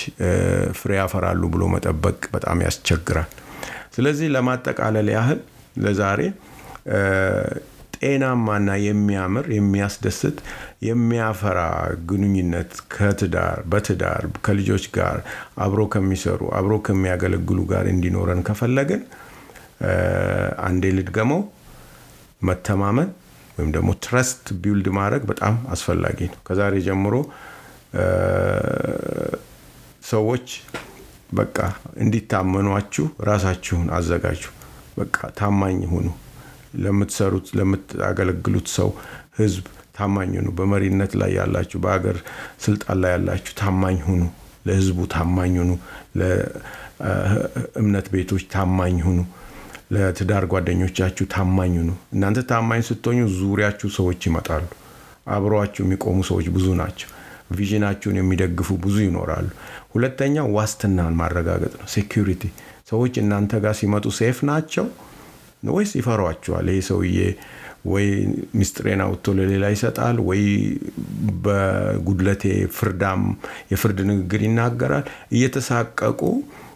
[0.79, 3.29] ፍሬ ያፈራሉ ብሎ መጠበቅ በጣም ያስቸግራል።
[3.95, 5.41] ስለዚህ ለማጠቃለል ያህል
[5.85, 6.21] ለዛሬ
[7.97, 10.39] ጤናማና የሚያምር የሚያስደስት
[10.89, 11.61] የሚያፈራ
[12.09, 15.17] ግንኙነት ከትዳር በትዳር ከልጆች ጋር
[15.65, 19.03] አብሮ ከሚሰሩ አብሮ ከሚያገለግሉ ጋር እንዲኖረን ከፈለግን
[20.67, 21.41] አንዴ ልድገመው፣
[22.43, 23.09] መተማመን
[23.57, 27.15] ወይም ደግሞ ትረስት ቢውልድ ማድረግ በጣም አስፈላጊ ነው። ከዛሬ ጀምሮ
[30.05, 30.47] ሰዎች
[31.33, 31.59] በቃ
[31.97, 34.43] እንዲታመኗችሁ ራሳችሁን አዘጋጁ።
[34.99, 36.07] በቃ ታማኝ ሁኑ።
[36.77, 38.89] ለምትሰሩት ለምታገለግሉት ሰው
[39.39, 39.65] ህዝብ
[39.99, 42.17] ታማኝ ሁኑ። በመሪነት ላይ ያላችሁ፣ በሀገር
[42.61, 44.23] ስልጣን ላይ ያላችሁ ታማኝ ሁኑ።
[44.67, 45.73] ለህዝቡ ታማኝ ሁኑ።
[46.21, 49.19] ለእምነት ቤቶች ታማኝ ሁኑ።
[49.93, 54.65] ለትዳር ጓደኞቻችሁ ታማኝ ሁኑ። እናንተ ታማኝ ስትሆኙ ዙሪያችሁ ሰዎች ይመጣሉ።
[55.29, 57.11] አብረዋችሁ የሚቆሙ ሰዎች ብዙ ናቸው።
[57.51, 59.49] vision ኣችሁን የሚደግፉ ብዙ ይኖራሉ።
[59.95, 62.43] ሁለተኛው ዋስትናን ማረጋገጥ ነው። security
[62.91, 64.87] ሰዎች እናንተ ጋር ሲመጡ safe ናቸው
[65.71, 66.67] ወይስ ይፈሯቸዋል?
[66.71, 67.19] ይሄ ሰውዬ
[67.87, 68.07] ወይ
[68.59, 70.43] ሚስጥሬን አውጥቶ ለሌላ ይሰጣል፣ ወይ
[71.45, 72.45] በጉድለቴ
[72.77, 73.23] ፍርዳም
[73.73, 76.21] የፍርድ ንግግር ይናገራል። እየተሳቀቁ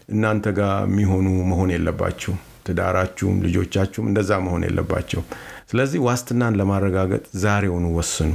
[0.09, 5.27] እናንተ ጋር የሚሆኑ መሆን የለባችሁም። ትዳራችሁም ልጆቻችሁም እንደዛ መሆን የለባቸውም።
[5.71, 8.33] ስለዚህ ዋስትናን ለማረጋገጥ ዛሬውኑ ወስኑ።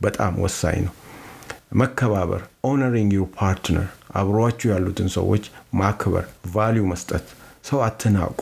[0.00, 0.94] በጣም ወሳኝ ነው።
[1.72, 5.44] መከባበር፣ honoring your partner፣ አብሯችሁ ያሉትን ሰዎች
[5.74, 7.26] ማክበር፣ value መስጠት።
[7.64, 8.38] ሰው አትናቁ።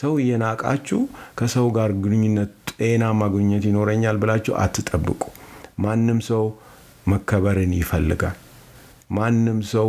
[0.00, 1.00] ሰው እየናቃችሁ
[1.38, 5.22] ከሰው ጋር ግንኙነት ጤናማ ግንኙነት ይኖረኛል ብላችሁ አትጠብቁ።
[5.78, 6.44] ማንም ሰው
[7.06, 8.38] መከበርን ይፈልጋል።
[9.10, 9.88] ማንም ሰው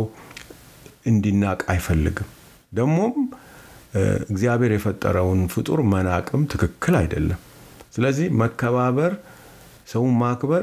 [1.06, 2.28] እንዲናቅ አይፈልግም።
[2.72, 3.14] ደግሞም
[4.30, 7.40] እግዚአብሔር የፈጠረውን ፍጡር መናቅም ትክክል አይደለም።
[7.94, 9.12] ስለዚህ መከባበር፣
[9.88, 10.62] ሰውን ማክበር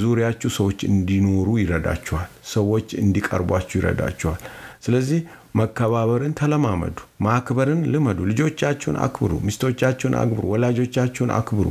[0.00, 4.40] ዙሪያችሁ ሰዎች እንዲኖሩ ይረዳችኋል። ሰዎች እንዲቀርቧችሁ ይረዳችኋል።
[4.84, 5.20] ስለዚህ
[5.54, 11.66] መከባበርን ተለማመዱ፣ ማክበርን ልመዱ። ልጆቻችሁን አክብሩ፣ ሚስቶቻችሁን አክብሩ፣ ወላጆቻችሁን አክብሩ።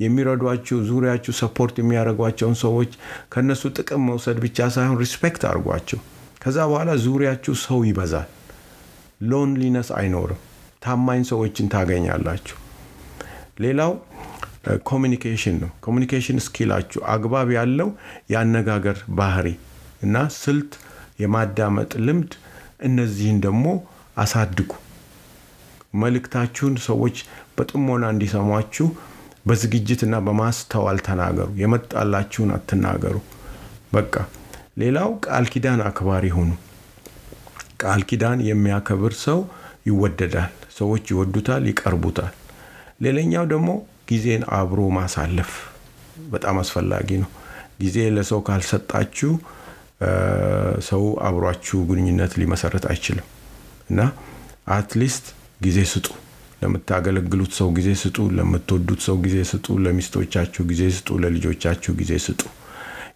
[0.00, 2.92] የሚረዷችሁ ዙሪያችሁ support የሚያደርጓቸውን ሰዎች
[3.32, 6.00] ከነሱ ጥቅም መውሰድ ብቻ ሳይሆን respect አድርጓቸው።
[6.42, 8.28] ከዛ በኋላ ዙሪያችሁ ሰው ይበዛል።
[9.24, 10.40] loneliness አይኖርም።
[10.82, 12.56] ታማኝ ሰዎችን ታገኛላችሁ።
[13.60, 13.92] ሌላው
[14.88, 17.88] communication ነው። communication skill ኣችሁ አግባብ ያለው
[18.32, 19.48] የአነጋገር ባህሪ
[20.02, 20.72] እና ስልት፣
[21.22, 22.32] የማዳመጥ ልምድ፣
[22.82, 23.66] እነዚህን ደግሞ
[24.16, 24.70] አሳድጉ።
[25.94, 27.16] መልእክታችሁን ሰዎች
[27.56, 28.86] በጥሞና እንዲሰሟችሁ
[29.46, 33.16] በዝግጅትና በማስተዋል ተናገሩ። የመጣላችሁን አትናገሩ።
[33.92, 34.14] በቃ
[34.82, 36.50] ሌላው ቃል ኪዳን አክባሪ ሁኑ።
[37.82, 39.40] ቃል ኪዳን የሚያከብር ሰው
[39.86, 42.32] ይወደዳል፣ ሰዎች ይወዱታል፣ ይቀርቡታል።
[43.04, 43.68] ሌላኛው ደግሞ
[44.08, 45.50] ጊዜን አብሮ ማሳለፍ
[46.32, 47.30] በጣም አስፈላጊ ነው።
[47.80, 49.32] ጊዜ ለሰው ካልሰጣችሁ
[50.88, 53.26] ሰው አብሯችሁ ግንኙነት ሊመሰረት አይችልም
[53.90, 54.00] እና
[54.76, 55.26] at least
[55.62, 56.06] ጊዜ ስጡ።
[56.62, 62.42] ለምታገለግሉት ሰው ጊዜ ስጡ። ለምትወዱት ሰው ጊዜ ስጡ። ለሚስቶቻችሁ ጊዜ ስጡ። ለልጆቻችሁ ጊዜ ስጡ።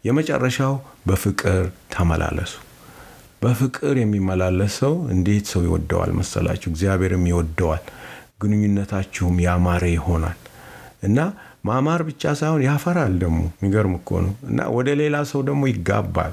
[0.07, 0.75] የመጨረሻው
[1.09, 1.63] በፍቅር
[1.95, 2.55] ተመላለሱ።
[3.43, 6.69] በፍቅር የሚመላለስ ሰው እንዴት ሰው ይወደዋል መሰላችሁ?
[6.73, 7.85] እግዚአብሔርም ይወደዋል።
[8.43, 10.39] ግንኙነታችሁም ያማረ ይሆናል
[11.03, 11.19] እና
[11.65, 16.33] ማማር ብቻ ሳይሆን ያፈራል። ደግሞ የሚገርም እኮ ነው እና ወደ ሌላ ሰው ደግሞ ይጋባል።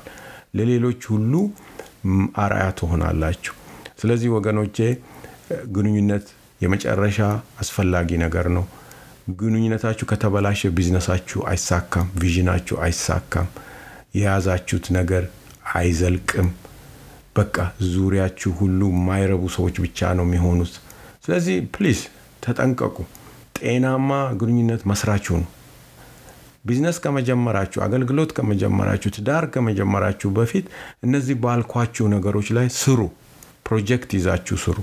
[0.55, 1.33] ለሌሎች ሁሉ
[2.37, 3.53] አርአያ ትሆናላችሁ።
[4.01, 4.77] ስለዚህ ወገኖቼ
[5.75, 6.25] ግንኙነት
[6.61, 7.19] የመጨረሻ
[7.61, 8.65] አስፈላጊ ነገር ነው።
[9.37, 13.47] ግንኙነታችሁ ከተበላሸ ቢዝነሳችሁ አይሳካም፣ vision ኣችሁ አይሳካም፣
[14.15, 15.23] የያዛችሁት ነገር
[15.75, 16.49] አይዘልቅም።
[17.35, 17.55] በቃ
[17.93, 20.73] ዙሪያችሁ ሁሉ የማይረቡ ሰዎች ብቻ ነው የሚሆኑት።
[21.25, 21.99] ስለዚህ please
[22.43, 22.97] ተጠንቀቁ።
[23.55, 25.49] ጤናማ ግንኙነት መስራችሁ ነው።
[26.65, 30.65] ቢዝነስ ከመጀመራችሁ፣ አገልግሎት ከመጀመራችሁ፣ ትዳር ከመጀመራችሁ በፊት
[31.05, 32.99] እነዚህ ባልኳችሁ ነገሮች ላይ ስሩ።
[33.67, 34.77] ፕሮጀክት ይዛችሁ ስሩ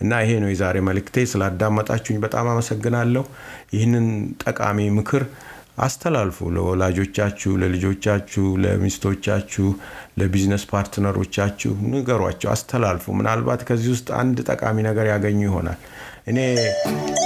[0.00, 3.24] እና ይሄ ነው የዛሬ መልእክቴ። ስላዳመጣችሁኝ በጣም አመሰግናለሁ።
[3.74, 4.06] ይህንን
[4.44, 5.22] ጠቃሚ ምክር
[5.78, 9.66] አስተላልፉ ለወላጆቻችሁ፣ ለልጆቻችሁ፣ ለሚስቶቻችሁ፣
[10.20, 15.80] ለቢዝነስ ፓርትነሮቻችሁ ንገሯቸው፣ አስተላልፉ። ምናልባት ከዚህ ውስጥ አንድ ጠቃሚ ነገር ያገኙ ይሆናል።
[16.26, 16.38] እኔ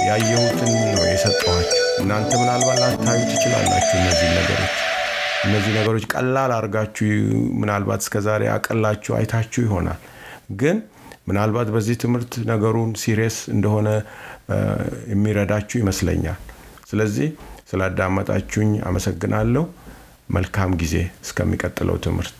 [0.07, 4.73] ያየሁትን ነው የሰጠኋችሁ። እናንተ ምናልባት ላታዩ ትችላላችሁ። እነዚህ ነገሮች
[5.45, 7.07] እነዚህ ነገሮች ቀላል አድርጋችሁ
[7.61, 9.99] ምናልባት እስከዛሬ አቀላችሁ አይታችሁ ይሆናል
[10.55, 10.77] ግን
[11.27, 13.89] ምናልባት በዚህ ትምህርት ነገሩን ሲሪየስ እንደሆነ
[15.11, 16.39] የሚረዳችሁ ይመስለኛል።
[16.89, 17.27] ስለዚህ
[17.71, 19.63] ስላዳመጣችሁኝ አመሰግናለሁ።
[20.29, 20.95] መልካም ጊዜ
[21.25, 22.39] እስከሚቀጥለው ትምህርት